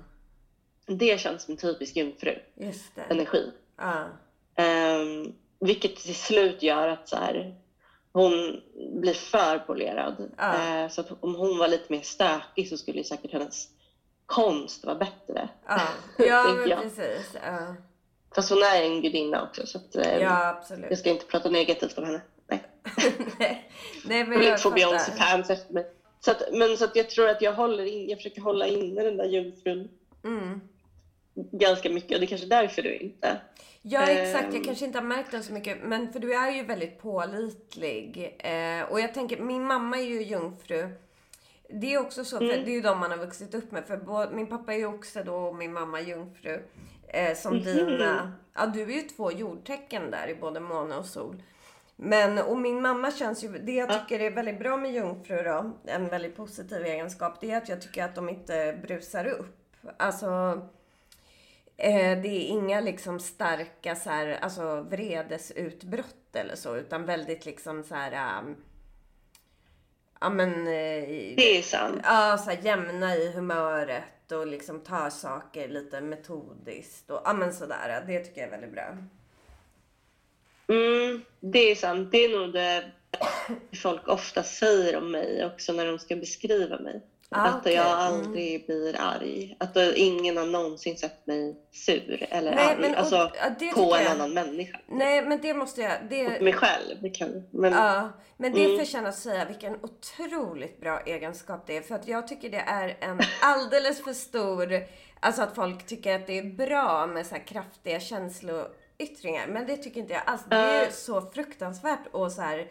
[0.86, 2.66] Det känns som en typisk jungfru-energi.
[2.66, 3.52] just det.
[3.76, 4.04] Ah.
[4.56, 7.54] Ehm, vilket till slut gör att så här,
[8.12, 8.60] hon
[9.00, 10.30] blir för polerad.
[10.36, 10.54] Ja.
[10.54, 13.68] Ehm, så om hon var lite mer stökig så skulle säkert hennes
[14.26, 15.48] konst vara bättre.
[16.18, 16.82] Ja, tänker men jag.
[16.82, 17.36] precis.
[17.44, 17.74] Ja.
[18.34, 20.86] Fast hon är en gudinna också så att, ehm, ja, absolut.
[20.88, 22.20] jag ska inte prata negativt om henne.
[22.46, 22.62] Nej.
[23.38, 23.70] Nej.
[24.04, 25.86] Nej, men jag får Beyoncé fans efter mig.
[26.20, 29.02] Så att, men så att jag tror att jag håller in, jag försöker hålla inne
[29.02, 29.88] den där jungfrun.
[30.24, 30.60] Mm.
[31.34, 33.36] Ganska mycket och det är kanske därför du inte.
[33.82, 34.64] Ja exakt, jag ehm.
[34.64, 35.78] kanske inte har märkt den så mycket.
[35.82, 38.36] Men för du är ju väldigt pålitlig.
[38.38, 40.88] Eh, och jag tänker, min mamma är ju jungfru.
[41.68, 42.64] Det är också så, för mm.
[42.64, 43.84] det är ju de man har vuxit upp med.
[43.86, 46.62] För min pappa är ju också då och min mamma jungfru.
[47.08, 47.64] Eh, som mm.
[47.64, 51.42] dina, ja du är ju två jordtecken där i både måne och sol.
[51.96, 55.72] Men, och min mamma känns ju, det jag tycker är väldigt bra med jungfrur då,
[55.84, 59.56] en väldigt positiv egenskap, det är att jag tycker att de inte brusar upp.
[59.96, 60.26] Alltså,
[61.76, 67.84] eh, det är inga liksom starka så här, alltså vredesutbrott eller så, utan väldigt liksom
[67.84, 68.56] så här, um,
[70.20, 70.66] ja men...
[70.66, 72.00] Eh, det är sant.
[72.04, 77.54] Ja, så här, jämna i humöret och liksom tar saker lite metodiskt och ja men
[77.54, 78.04] sådär.
[78.06, 78.96] Det tycker jag är väldigt bra.
[80.68, 82.12] Mm, det är sant.
[82.12, 82.90] Det är nog det
[83.82, 87.00] folk ofta säger om mig också när de ska beskriva mig.
[87.30, 87.72] Ah, att okay.
[87.74, 87.98] jag mm.
[87.98, 88.66] aldrig mm.
[88.66, 89.56] blir arg.
[89.60, 92.80] Att ingen har någonsin sett mig sur eller Nej, arg.
[92.80, 93.30] Men, och, alltså
[93.74, 94.12] på en jag...
[94.12, 94.80] annan människa.
[94.86, 95.92] Nej men det måste jag...
[96.10, 96.36] Det...
[96.36, 97.02] Och mig själv.
[97.02, 97.72] Det kan, men...
[97.72, 98.78] Ja, men det mm.
[98.78, 101.82] förtjänar att säga vilken otroligt bra egenskap det är.
[101.82, 104.82] För att jag tycker det är en alldeles för stor...
[105.20, 108.66] Alltså att folk tycker att det är bra med så här kraftiga känslor
[108.98, 109.46] yttringar.
[109.46, 110.42] Men det tycker inte jag alls.
[110.50, 110.90] Det är uh.
[110.90, 112.66] så fruktansvärt att så här,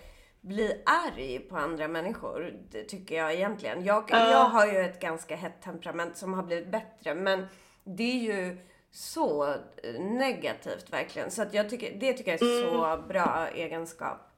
[0.45, 2.53] bli arg på andra människor.
[2.71, 3.85] Det tycker jag egentligen.
[3.85, 4.17] Jag, uh.
[4.17, 7.15] jag har ju ett ganska hett temperament som har blivit bättre.
[7.15, 7.47] Men
[7.83, 8.57] det är ju
[8.91, 9.55] så
[9.99, 11.31] negativt verkligen.
[11.31, 12.69] Så att jag tycker, det tycker jag är mm.
[12.69, 14.31] så bra egenskap.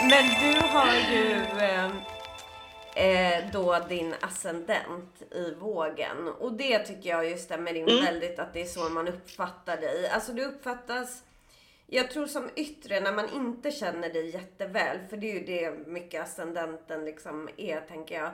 [0.00, 1.34] Men du har ju...
[1.58, 1.90] Eh,
[2.94, 6.28] eh, då din ascendent i vågen.
[6.38, 8.04] Och det tycker jag just stämmer in mm.
[8.04, 10.08] väldigt att det är så man uppfattar dig.
[10.08, 11.22] Alltså du uppfattas,
[11.92, 15.86] jag tror som yttre när man inte känner dig jätteväl, för det är ju det
[15.86, 18.30] mycket ascendenten liksom är tänker jag.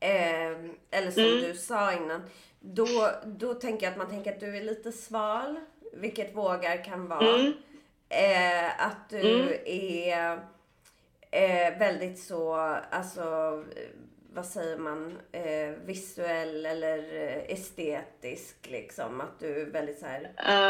[0.00, 1.40] Eh, eller som mm.
[1.40, 2.22] du sa innan.
[2.60, 5.60] Då, då tänker jag att man tänker att du är lite sval,
[5.92, 7.34] vilket vågar kan vara.
[7.34, 7.52] Mm.
[8.08, 9.58] Eh, att du mm.
[9.66, 10.32] är
[11.30, 12.54] eh, väldigt så,
[12.90, 13.24] alltså
[14.34, 19.20] vad säger man, eh, visuell eller eh, estetisk liksom?
[19.20, 20.22] Att du är väldigt så här...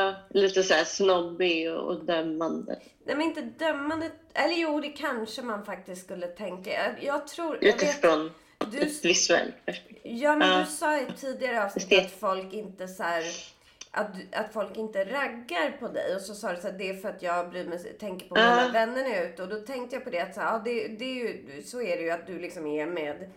[0.08, 2.78] Uh, lite så här snobbig och dömande.
[3.04, 6.70] Nej men inte dömande, eller jo det kanske man faktiskt skulle tänka.
[6.70, 7.58] Jag, jag tror...
[7.60, 8.30] Utifrån
[8.70, 10.12] du, ett visuellt perspektiv.
[10.22, 13.24] Ja men uh, du sa i tidigare avsnitt att folk inte så här
[13.90, 16.14] att, att folk inte raggar på dig.
[16.14, 18.34] Och så sa du så att det är för att jag bryr mig, tänker på
[18.34, 18.72] mina uh.
[18.72, 19.42] vänner när ute.
[19.42, 21.96] Och då tänkte jag på det att så, ja, det, det är ju, så är
[21.96, 23.30] det ju att du liksom är med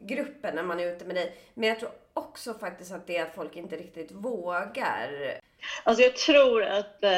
[0.00, 1.36] gruppen när man är ute med dig.
[1.54, 5.38] Men jag tror också faktiskt att det är att folk inte riktigt vågar.
[5.84, 7.10] Alltså jag tror att eh,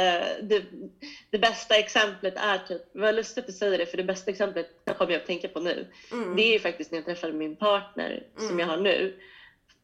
[0.42, 0.62] det,
[1.30, 4.66] det, bästa exemplet är typ, vad lustigt att du säger det, för det bästa exemplet
[4.98, 5.86] kommer jag att tänka på nu.
[6.12, 6.36] Mm.
[6.36, 8.48] Det är ju faktiskt när jag träffade min partner mm.
[8.48, 9.18] som jag har nu.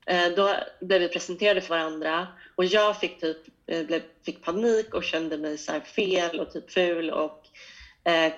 [0.07, 4.95] Eh, då blev vi presenterade för varandra och jag fick, typ, eh, blev, fick panik
[4.95, 7.44] och kände mig så fel och typ ful och
[8.05, 8.33] eh,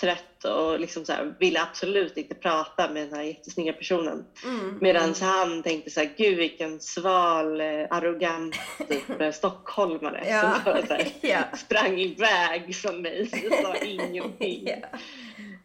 [0.00, 4.24] trött och liksom så här, ville absolut inte prata med den här jättesnygga personen.
[4.44, 4.78] Mm.
[4.80, 5.14] Medan mm.
[5.20, 8.54] han tänkte så här, gud vilken sval, eh, arrogant
[8.88, 10.40] typ, stockholmare ja.
[10.40, 11.56] som bara så här, ja.
[11.56, 14.68] sprang iväg från mig och sa ingenting.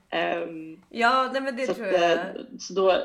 [0.10, 2.20] ja, um, ja nej, men det tror jag.
[2.60, 2.98] Så då,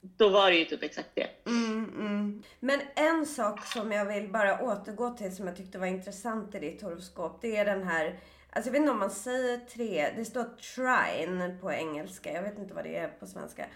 [0.00, 1.28] då var det ju typ exakt det.
[1.46, 2.42] Mm, mm.
[2.60, 6.58] Men en sak som jag vill bara återgå till som jag tyckte var intressant i
[6.58, 7.38] ditt horoskop.
[7.42, 8.20] Det är den här,
[8.54, 12.32] alltså jag vet inte om man säger tre, det står trine på engelska.
[12.32, 13.66] Jag vet inte vad det är på svenska.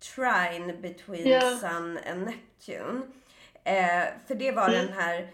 [0.00, 1.58] Trine between yeah.
[1.58, 3.02] Sun and Neptune.
[3.64, 4.86] Eh, för det var mm.
[4.86, 5.32] den här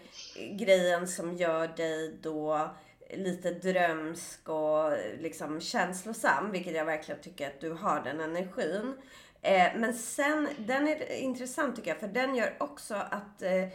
[0.51, 2.69] grejen som gör dig då
[3.09, 8.93] lite drömsk och liksom känslosam, vilket jag verkligen tycker att du har den energin.
[9.41, 13.67] Eh, men sen, den är intressant tycker jag, för den gör också att eh,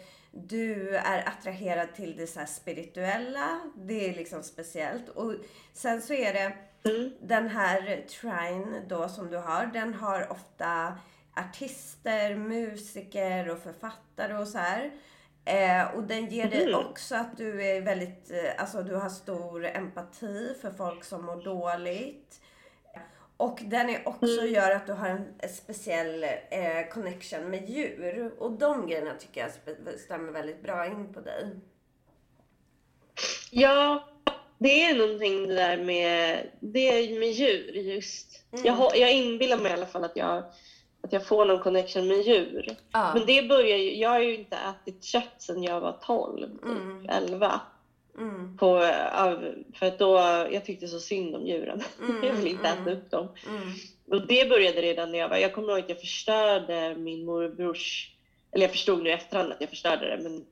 [0.47, 3.61] du är attraherad till det så spirituella.
[3.77, 5.09] Det är liksom speciellt.
[5.09, 5.35] Och
[5.73, 6.57] sen så är det
[6.91, 7.13] mm.
[7.21, 10.99] den här trine då som du har, den har ofta
[11.37, 14.91] artister, musiker och författare och så här.
[15.45, 16.87] Eh, och den ger dig mm.
[16.87, 21.45] också att du är väldigt, eh, alltså du har stor empati för folk som mår
[21.45, 22.41] dåligt.
[23.39, 24.55] Och den är också mm.
[24.55, 28.33] gör att du har en speciell eh, connection med djur.
[28.39, 29.51] Och de grejerna tycker jag
[29.99, 31.47] stämmer väldigt bra in på dig.
[33.51, 34.09] Ja,
[34.59, 38.45] det är någonting det där med, det är med djur just.
[38.53, 38.65] Mm.
[38.67, 40.45] Jag, jag inbillar mig i alla fall att jag,
[41.03, 42.77] att jag får någon connection med djur.
[42.93, 43.15] Ah.
[43.15, 46.65] Men det börjar ju, jag har ju inte ätit kött sedan jag var 12, typ,
[46.65, 47.09] mm.
[47.09, 47.61] 11.
[48.19, 48.57] Mm.
[48.57, 48.81] På,
[49.75, 50.17] för att då,
[50.53, 51.83] jag tyckte så synd om djuren.
[52.01, 52.99] Mm, jag ville inte äta mm.
[52.99, 53.29] upp dem.
[53.49, 53.73] Mm.
[54.11, 58.11] Och det började redan när jag var, jag kommer ihåg att jag förstörde min morbrors,
[58.53, 60.45] eller jag förstod nu i efterhand att jag förstörde det, men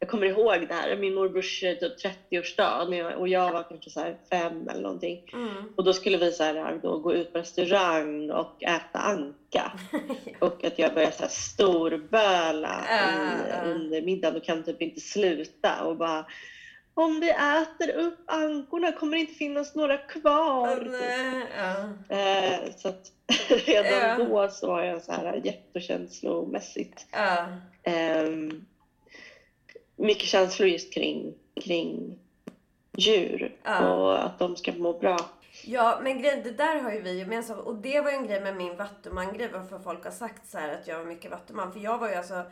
[0.00, 1.92] jag kommer ihåg det här, min morbrors eh, typ
[2.30, 5.30] 30-årsdag och jag var kanske så fem eller någonting.
[5.32, 5.72] Mm.
[5.76, 9.72] Och då skulle vi så här, då gå ut på restaurang och äta anka.
[10.38, 13.70] och att jag började så här storböla uh, uh.
[13.70, 16.26] under middagen och kan typ inte sluta och bara
[16.98, 20.86] om vi äter upp ankorna kommer det inte finnas några kvar.
[20.86, 21.42] Uh,
[22.10, 22.72] uh.
[22.76, 23.12] så att
[23.66, 27.06] redan då så var jag så här jättekänslomässigt.
[28.26, 28.66] Um,
[29.96, 31.34] mycket känslor just kring,
[31.64, 32.18] kring
[32.96, 33.94] djur ja.
[33.94, 35.18] och att de ska må bra.
[35.64, 37.60] Ja, men grejen, det där har ju vi gemensamt.
[37.60, 40.74] Och det var ju en grej med min vattuman-grej, varför folk har sagt så här
[40.74, 41.72] att jag var mycket vattuman.
[41.72, 42.42] För jag var ju alltså,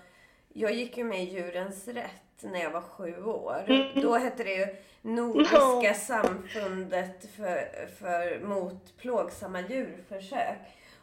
[0.53, 3.64] jag gick ju med i Djurens Rätt när jag var sju år.
[3.66, 4.01] Mm.
[4.03, 4.66] Då hette det ju
[5.03, 5.95] Nordiska no.
[5.95, 10.59] samfundet för, för, mot plågsamma djurförsök.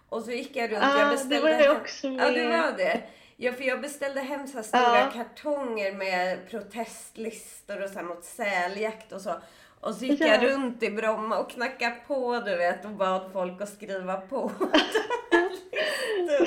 [0.10, 1.36] Och så gick jag runt, ah, jag beställde...
[1.36, 2.28] det var det också med.
[2.28, 3.02] Ja, det var det.
[3.38, 5.12] Ja, för jag beställde hem så stora ja.
[5.14, 9.36] kartonger med protestlistor och så mot säljakt och så.
[9.80, 10.28] Och så gick ja.
[10.28, 14.52] jag runt i Bromma och knackade på du vet och bad folk att skriva på.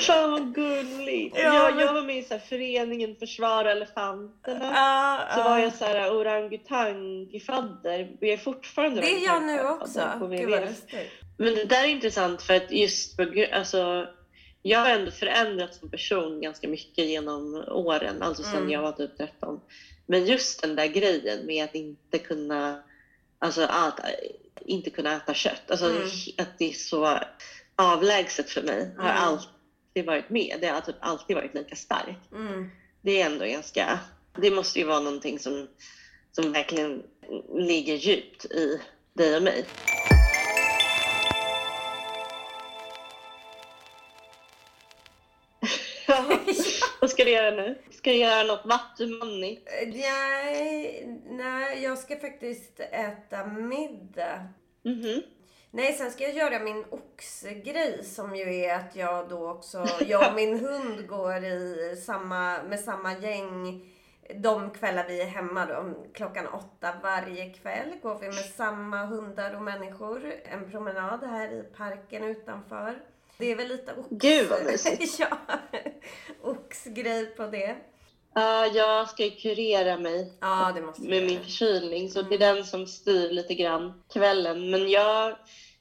[0.01, 1.37] Fan vad gulligt.
[1.39, 4.64] Ja, jag, jag var med i så här, föreningen Försvara elefanterna.
[4.64, 8.16] Uh, så var jag så här orangutang-fadder.
[8.20, 10.11] Jag är fortfarande Det är jag nu också.
[10.20, 10.74] Gud vad
[11.39, 14.07] Men det där är intressant för att just på alltså
[14.66, 18.70] jag har ändå förändrats som person ganska mycket genom åren, alltså sen mm.
[18.70, 19.61] jag var typ 13.
[20.07, 22.83] Men just den där grejen med att inte kunna,
[23.39, 24.01] alltså att
[24.61, 26.09] inte kunna äta kött, alltså mm.
[26.39, 27.18] att det är så
[27.77, 29.22] avlägset för mig, har mm.
[29.22, 30.59] alltid varit med.
[30.61, 32.33] Det har typ alltid varit lika starkt.
[32.33, 32.70] Mm.
[33.03, 33.99] Det är ändå ganska,
[34.39, 35.68] det måste ju vara någonting som,
[36.33, 37.03] som verkligen
[37.55, 38.81] ligger djupt i
[39.12, 39.64] dig och mig.
[47.01, 47.79] Vad ska du göra nu?
[47.91, 49.68] Ska du göra något vattumannigt?
[49.87, 54.49] Nej, nej, jag ska faktiskt äta middag.
[54.85, 55.22] Mm -hmm.
[55.77, 60.29] Nej, sen ska jag göra min oxgrej som ju är att jag då också, jag
[60.29, 63.83] och min hund går i samma, med samma gäng
[64.35, 69.55] de kvällar vi är hemma då, klockan åtta varje kväll går vi med samma hundar
[69.55, 72.99] och människor en promenad här i parken utanför.
[73.39, 74.09] Det är väl lite ox...
[74.11, 75.18] Gud vad mysigt!
[75.18, 75.39] ja,
[76.43, 77.77] oxgrej på det.
[78.35, 82.31] Ja, uh, jag ska ju kurera mig ja, det måste med min förkylning, så mm.
[82.31, 84.70] det är den som styr lite grann kvällen.
[84.70, 85.37] Men jag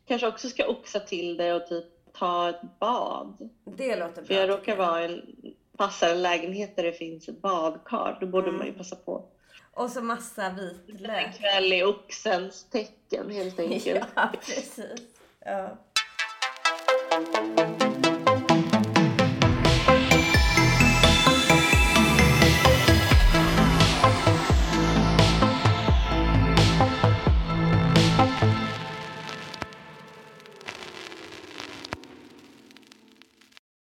[0.07, 3.49] kanske också ska oxa till det och typ ta ett bad.
[3.63, 4.25] Det låter bra.
[4.25, 5.21] För jag råkar vara en,
[5.77, 8.17] passa en lägenhet där det finns ett badkar.
[8.21, 8.57] Då borde mm.
[8.57, 9.25] man ju passa på.
[9.73, 11.25] Och så massa vitlök.
[11.25, 14.07] En kväll i oxens tecken helt enkelt.
[14.15, 15.01] ja, precis.
[15.45, 15.77] Ja.